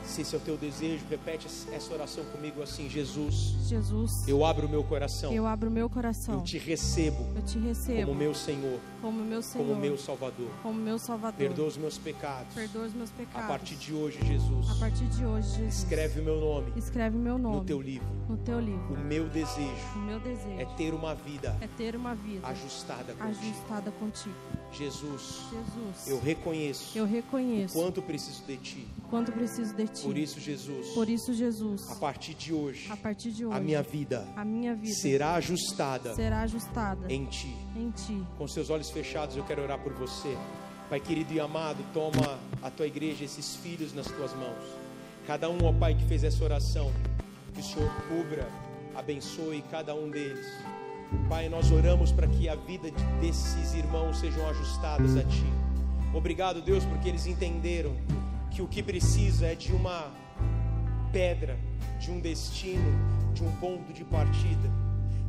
[0.04, 4.66] Se esse é o teu desejo, repete essa oração comigo assim: Jesus, Jesus, eu abro
[4.66, 8.34] o meu coração, eu abro meu coração, eu te recebo, eu te recebo como meu
[8.34, 11.38] Senhor, como meu Senhor, como meu Salvador, como meu Salvador.
[11.38, 13.44] Perdoa os meus pecados, perdoa os meus pecados.
[13.44, 17.16] A partir de hoje, Jesus, a partir de hoje, Jesus, escreve o meu nome, escreve
[17.16, 18.94] meu nome no teu livro, no teu livro.
[18.94, 23.12] O meu desejo, o meu desejo é ter uma vida, é ter uma vida ajustada
[23.14, 23.40] contigo.
[23.40, 24.34] Ajustada contigo.
[24.72, 30.02] Jesus, Jesus, eu reconheço, eu reconheço o quanto preciso de ti, quanto preciso de ti.
[30.02, 33.60] Por isso, Jesus, por isso, Jesus, a partir de hoje, a partir de hoje, a
[33.60, 38.24] minha vida, a minha vida será ajustada, será ajustada em ti, em ti.
[38.38, 40.36] Com seus olhos fechados, eu quero orar por você,
[40.88, 41.84] Pai querido e amado.
[41.92, 44.64] Toma a tua igreja, esses filhos nas tuas mãos.
[45.26, 46.90] Cada um, ó Pai, que fez essa oração,
[47.52, 48.48] que o Senhor cubra,
[48.94, 50.46] abençoe cada um deles.
[51.28, 52.90] Pai, nós oramos para que a vida
[53.20, 55.44] desses irmãos sejam ajustadas a Ti.
[56.14, 57.96] Obrigado, Deus, porque eles entenderam
[58.60, 60.10] que o que precisa é de uma
[61.10, 61.58] pedra,
[61.98, 62.92] de um destino,
[63.32, 64.70] de um ponto de partida.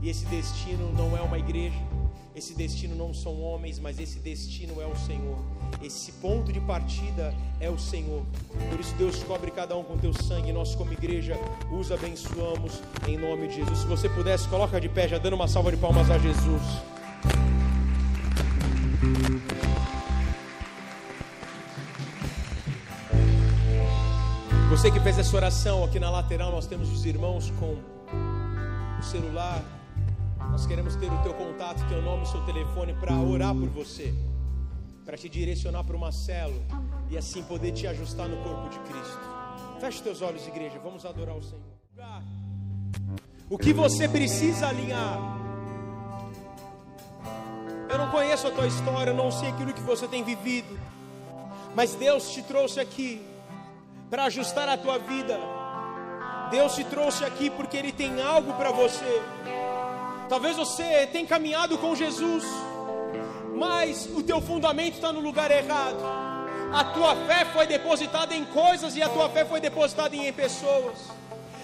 [0.02, 1.80] E esse destino não é uma igreja,
[2.36, 5.38] esse destino não são homens, mas esse destino é o Senhor.
[5.82, 8.26] Esse ponto de partida é o Senhor.
[8.70, 10.52] Por isso, Deus cobre cada um com teu sangue.
[10.52, 11.38] Nós, como igreja,
[11.72, 13.80] os abençoamos em nome de Jesus.
[13.80, 16.62] Se você pudesse, coloca de pé, já dando uma salva de palmas a Jesus.
[24.72, 27.78] Você que fez essa oração aqui na lateral, nós temos os irmãos com
[28.98, 29.62] o celular.
[30.50, 34.14] Nós queremos ter o teu contato, teu nome, seu telefone para orar por você
[35.06, 36.62] para te direcionar para uma célula
[37.10, 39.20] e assim poder te ajustar no corpo de Cristo.
[39.82, 41.62] Feche teus olhos, igreja, vamos adorar o Senhor.
[43.50, 45.20] O que você precisa alinhar?
[47.90, 50.80] Eu não conheço a tua história, eu não sei aquilo que você tem vivido,
[51.76, 53.22] mas Deus te trouxe aqui
[54.12, 55.40] para ajustar a tua vida.
[56.52, 59.22] Deus te trouxe aqui porque Ele tem algo para você.
[60.30, 62.46] Talvez você tenha caminhado com Jesus
[63.62, 66.02] mas o teu fundamento está no lugar errado.
[66.74, 70.98] A tua fé foi depositada em coisas e a tua fé foi depositada em pessoas.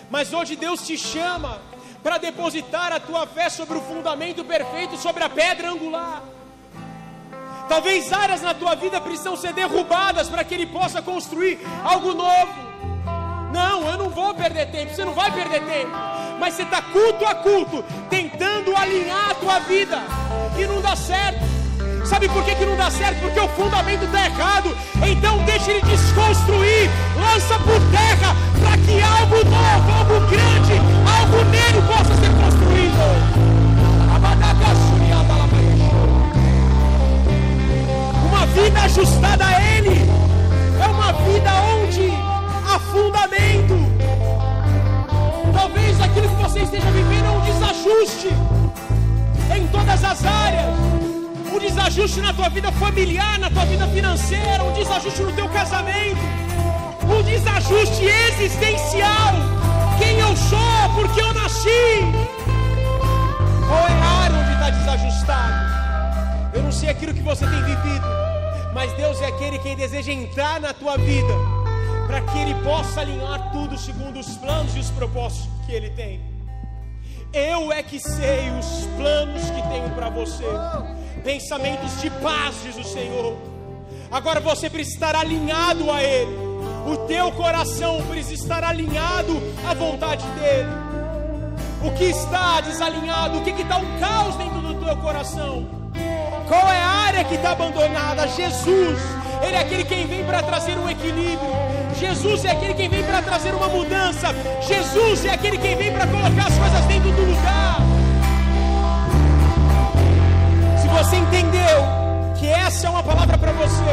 [0.08, 1.60] Mas hoje Deus te chama
[2.04, 6.22] para depositar a tua fé sobre o fundamento perfeito, sobre a pedra angular.
[7.68, 12.68] Talvez áreas na tua vida precisam ser derrubadas para que Ele possa construir algo novo.
[13.52, 15.92] Não, eu não vou perder tempo, você não vai perder tempo.
[16.40, 20.00] Mas você está culto a culto, tentando alinhar a tua vida,
[20.58, 21.46] e não dá certo.
[22.06, 23.20] Sabe por que, que não dá certo?
[23.20, 24.76] Porque o fundamento está errado.
[25.06, 26.90] Então deixe ele desconstruir,
[27.20, 30.74] lança por terra, para que algo novo, algo grande,
[31.20, 32.98] algo nele possa ser construído.
[34.08, 34.20] Uma
[38.64, 39.96] vida ajustada a Ele
[40.82, 42.12] é uma vida onde
[42.68, 43.76] há fundamento.
[45.54, 48.30] Talvez aquilo que você esteja vivendo é um desajuste
[49.56, 50.76] em todas as áreas
[51.54, 56.20] um desajuste na tua vida familiar, na tua vida financeira, um desajuste no teu casamento,
[57.04, 59.34] um desajuste existencial.
[59.98, 62.04] Quem eu sou, porque eu nasci.
[63.68, 65.78] Qual é a área onde está desajustado?
[66.54, 68.27] Eu não sei aquilo que você tem vivido,
[68.74, 71.34] mas Deus é aquele quem deseja entrar na tua vida,
[72.06, 76.22] para que Ele possa alinhar tudo segundo os planos e os propósitos que Ele tem.
[77.34, 80.46] Eu é que sei os planos que tenho para você
[81.24, 83.38] pensamentos de paz, diz o Senhor.
[84.10, 86.48] Agora você precisa estar alinhado a Ele.
[86.88, 89.34] O teu coração precisa estar alinhado
[89.70, 90.70] à vontade dEle.
[91.84, 93.40] O que está desalinhado?
[93.40, 95.77] O que está um caos dentro do teu coração?
[96.48, 98.28] Qual é a área que está abandonada?
[98.28, 99.00] Jesus,
[99.42, 101.52] Ele é aquele quem vem para trazer um equilíbrio.
[102.00, 104.28] Jesus é aquele quem vem para trazer uma mudança.
[104.62, 107.88] Jesus é aquele quem vem para colocar as coisas dentro do lugar
[110.98, 111.86] você entendeu
[112.40, 113.84] que essa é uma palavra para você,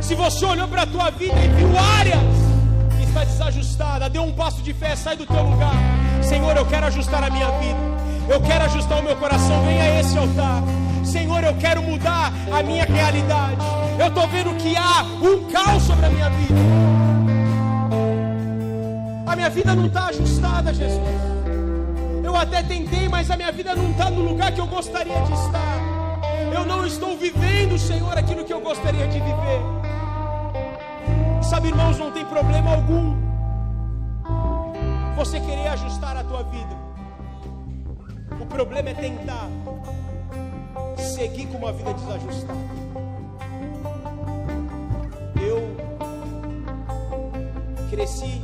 [0.00, 2.20] Se você olhou para a tua vida e viu áreas
[2.96, 5.74] que está desajustada, dê um passo de fé, sai do teu lugar.
[6.22, 7.93] Senhor, eu quero ajustar a minha vida.
[8.28, 9.64] Eu quero ajustar o meu coração.
[9.64, 10.62] Venha a esse altar.
[11.04, 13.64] Senhor, eu quero mudar a minha realidade.
[13.98, 16.60] Eu estou vendo que há um caos sobre a minha vida.
[19.26, 21.00] A minha vida não está ajustada, Jesus.
[22.22, 25.32] Eu até tentei, mas a minha vida não está no lugar que eu gostaria de
[25.32, 25.74] estar.
[26.52, 29.60] Eu não estou vivendo, Senhor, aquilo que eu gostaria de viver.
[31.42, 33.16] Sabe, irmãos, não tem problema algum
[35.16, 36.83] você querer ajustar a tua vida.
[38.44, 39.48] O problema é tentar
[40.98, 42.58] seguir com uma vida desajustada.
[45.36, 45.76] Eu
[47.88, 48.42] cresci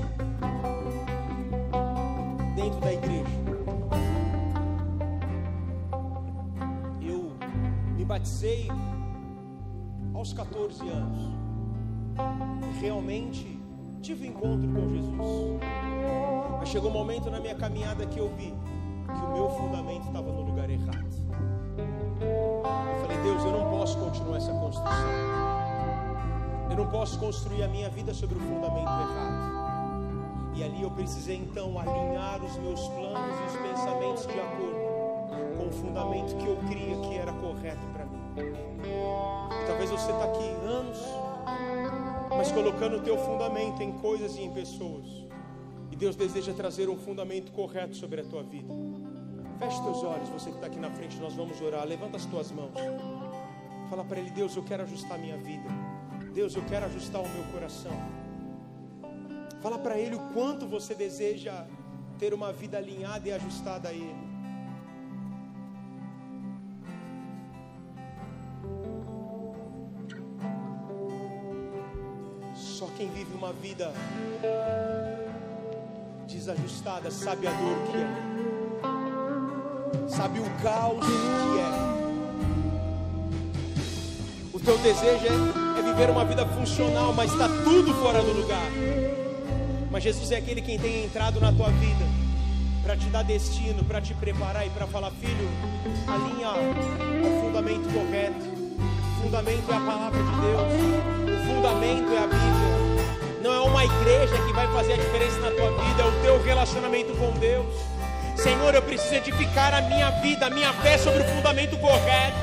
[2.56, 3.24] dentro da igreja.
[7.02, 7.32] Eu
[7.96, 8.68] me batizei
[10.14, 11.30] aos 14 anos.
[12.62, 13.60] E realmente
[14.00, 15.60] tive um encontro com Jesus.
[16.58, 18.54] Mas chegou um momento na minha caminhada que eu vi
[19.12, 21.06] que o meu fundamento estava no lugar errado.
[22.20, 25.40] Eu falei, Deus, eu não posso continuar essa construção.
[26.70, 29.60] Eu não posso construir a minha vida sobre o fundamento errado.
[30.54, 34.80] E ali eu precisei então alinhar os meus planos e os pensamentos de acordo
[35.56, 38.20] com o fundamento que eu cria que era correto para mim.
[39.66, 40.98] Talvez você está aqui anos,
[42.30, 45.19] mas colocando o teu fundamento em coisas e em pessoas.
[46.00, 48.72] Deus deseja trazer um fundamento correto sobre a tua vida.
[49.58, 51.86] Feche teus olhos, você que está aqui na frente, nós vamos orar.
[51.86, 52.72] Levanta as tuas mãos.
[53.90, 55.68] Fala para Ele, Deus, eu quero ajustar minha vida.
[56.32, 57.92] Deus, eu quero ajustar o meu coração.
[59.60, 61.66] Fala para Ele o quanto você deseja
[62.18, 64.30] ter uma vida alinhada e ajustada a Ele.
[72.54, 73.92] Só quem vive uma vida
[76.30, 78.30] desajustada sabe a dor que é
[80.20, 81.70] sabe o caos que é.
[84.52, 88.70] O teu desejo é, é viver uma vida funcional, mas está tudo fora do lugar.
[89.90, 92.04] Mas Jesus é aquele quem tem entrado na tua vida
[92.82, 95.48] para te dar destino, para te preparar e para falar, filho,
[96.06, 98.44] alinha o fundamento correto.
[99.18, 100.72] O fundamento é a palavra de Deus.
[101.24, 102.79] O fundamento é a Bíblia.
[103.40, 106.42] Não é uma igreja que vai fazer a diferença na tua vida, é o teu
[106.42, 107.74] relacionamento com Deus.
[108.36, 112.36] Senhor, eu preciso edificar a minha vida, a minha fé sobre o fundamento correto.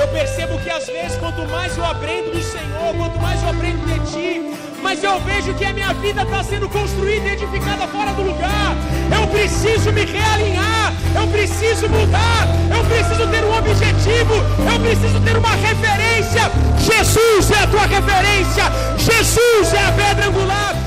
[0.00, 3.84] Eu percebo que às vezes, quanto mais eu aprendo do Senhor, quanto mais eu aprendo
[3.86, 8.12] de Ti, mas eu vejo que a minha vida está sendo construída e edificada fora
[8.14, 8.74] do lugar.
[9.14, 10.81] Eu preciso me realinhar,
[11.14, 14.34] eu preciso mudar, eu preciso ter um objetivo,
[14.70, 16.50] eu preciso ter uma referência.
[16.78, 18.64] Jesus é a tua referência,
[18.98, 20.81] Jesus é a pedra angular.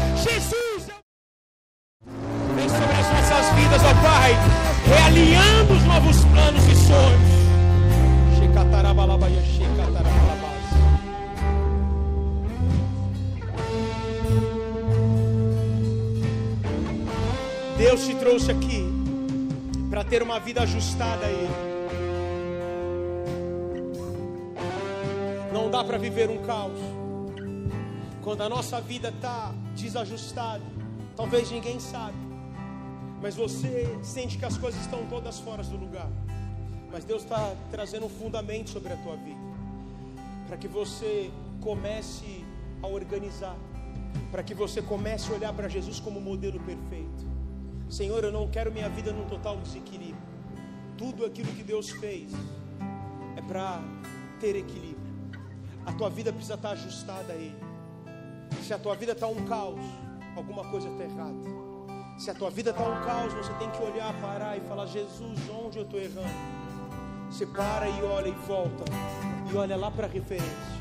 [20.35, 21.55] Uma vida ajustada a Ele.
[25.53, 26.77] Não dá para viver um caos.
[28.21, 30.63] Quando a nossa vida está desajustada,
[31.15, 32.25] talvez ninguém sabe
[33.25, 36.07] mas você sente que as coisas estão todas fora do lugar.
[36.91, 39.39] Mas Deus está trazendo um fundamento sobre a tua vida,
[40.47, 42.45] para que você comece
[42.83, 43.57] a organizar,
[44.31, 47.25] para que você comece a olhar para Jesus como modelo perfeito.
[47.89, 50.14] Senhor, eu não quero minha vida num total desequilíbrio.
[50.97, 52.31] Tudo aquilo que Deus fez
[53.35, 53.81] é para
[54.39, 54.95] ter equilíbrio.
[55.85, 57.55] A tua vida precisa estar ajustada a Ele.
[58.63, 59.79] Se a tua vida está um caos,
[60.35, 61.65] alguma coisa está errada.
[62.17, 65.39] Se a tua vida está um caos, você tem que olhar, parar e falar: Jesus,
[65.49, 66.55] onde eu estou errando?
[67.29, 68.85] Você para e olha e volta,
[69.51, 70.75] e olha lá para a referência.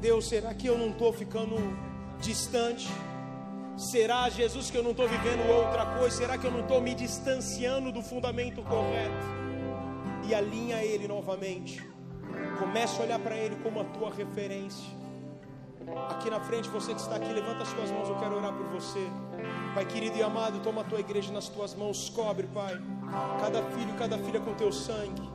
[0.00, 1.56] Deus, será que eu não estou ficando
[2.20, 2.88] distante?
[3.80, 6.14] Será, Jesus, que eu não estou vivendo outra coisa?
[6.14, 9.26] Será que eu não estou me distanciando do fundamento correto?
[10.28, 11.82] E alinha Ele novamente.
[12.58, 14.86] Comece a olhar para Ele como a tua referência.
[16.10, 18.66] Aqui na frente, você que está aqui, levanta as suas mãos, eu quero orar por
[18.66, 19.00] você.
[19.74, 22.78] Pai querido e amado, toma a tua igreja nas tuas mãos, cobre, Pai,
[23.40, 25.26] cada filho, cada filha com teu sangue.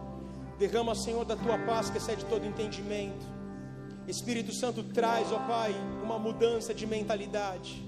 [0.60, 3.26] Derrama, Senhor, da tua paz que excede todo entendimento.
[4.08, 5.74] Espírito Santo, traz, ó Pai,
[6.04, 7.85] uma mudança de mentalidade.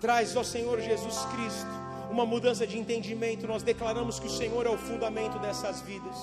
[0.00, 1.70] Traz, ó Senhor Jesus Cristo,
[2.10, 3.46] uma mudança de entendimento.
[3.46, 6.16] Nós declaramos que o Senhor é o fundamento dessas vidas,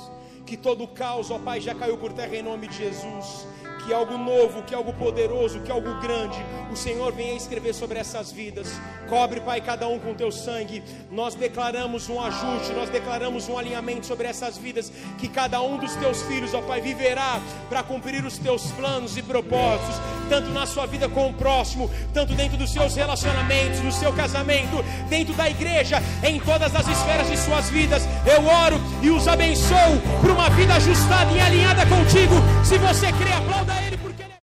[0.46, 3.46] que todo caos, ó Pai, já caiu por terra em nome de Jesus
[3.86, 8.32] que algo novo, que algo poderoso, que algo grande, o Senhor venha escrever sobre essas
[8.32, 8.68] vidas.
[9.08, 10.84] Cobre, Pai, cada um com teu sangue.
[11.12, 15.96] Nós declaramos um ajuste, nós declaramos um alinhamento sobre essas vidas, que cada um dos
[15.96, 19.96] teus filhos, ó Pai, viverá para cumprir os teus planos e propósitos,
[20.30, 24.84] tanto na sua vida com o próximo, tanto dentro dos seus relacionamentos, no seu casamento,
[25.08, 28.04] dentro da igreja, em todas as esferas de suas vidas.
[28.26, 32.36] Eu oro e os abençoo por uma vida ajustada e alinhada contigo.
[32.64, 34.38] Se você crê, aplauda Ele porque Ele é.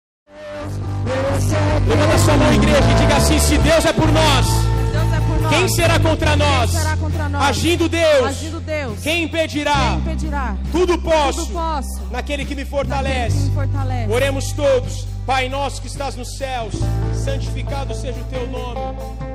[1.89, 4.47] Levanta sua mão, igreja, e diga assim: se Deus é por nós.
[4.93, 5.55] Deus é por nós.
[5.55, 6.70] Quem será contra nós?
[6.70, 7.43] Será contra nós?
[7.43, 8.26] Agindo Deus.
[8.26, 9.01] Agindo Deus.
[9.01, 9.74] Quem impedirá?
[9.74, 10.57] Quem impedirá?
[10.70, 11.47] Tudo posso.
[11.47, 12.03] Tudo posso.
[12.11, 13.37] Naquele que me fortalece.
[13.37, 14.12] que me fortalece.
[14.12, 15.07] Oremos todos.
[15.26, 16.74] Pai nosso que estás nos céus,
[17.14, 19.32] santificado seja o teu nome.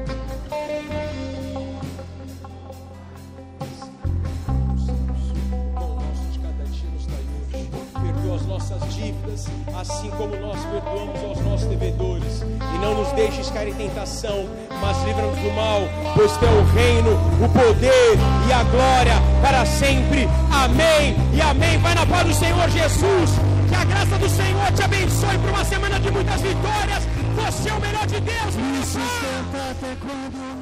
[8.37, 12.41] Perdoa as nossas dívidas, assim como nós perdoamos aos nossos devedores.
[12.41, 14.47] E não nos deixes cair em tentação,
[14.81, 15.81] mas livra-nos do mal,
[16.15, 17.11] pois teu é o reino,
[17.43, 18.17] o poder
[18.47, 20.27] e a glória para sempre.
[20.51, 21.77] Amém e amém.
[21.79, 23.31] Vai na paz do Senhor Jesus.
[23.69, 27.07] Que a graça do Senhor te abençoe por uma semana de muitas vitórias.
[27.35, 28.55] Você é o melhor de Deus.
[28.55, 30.56] Me sustenta até quando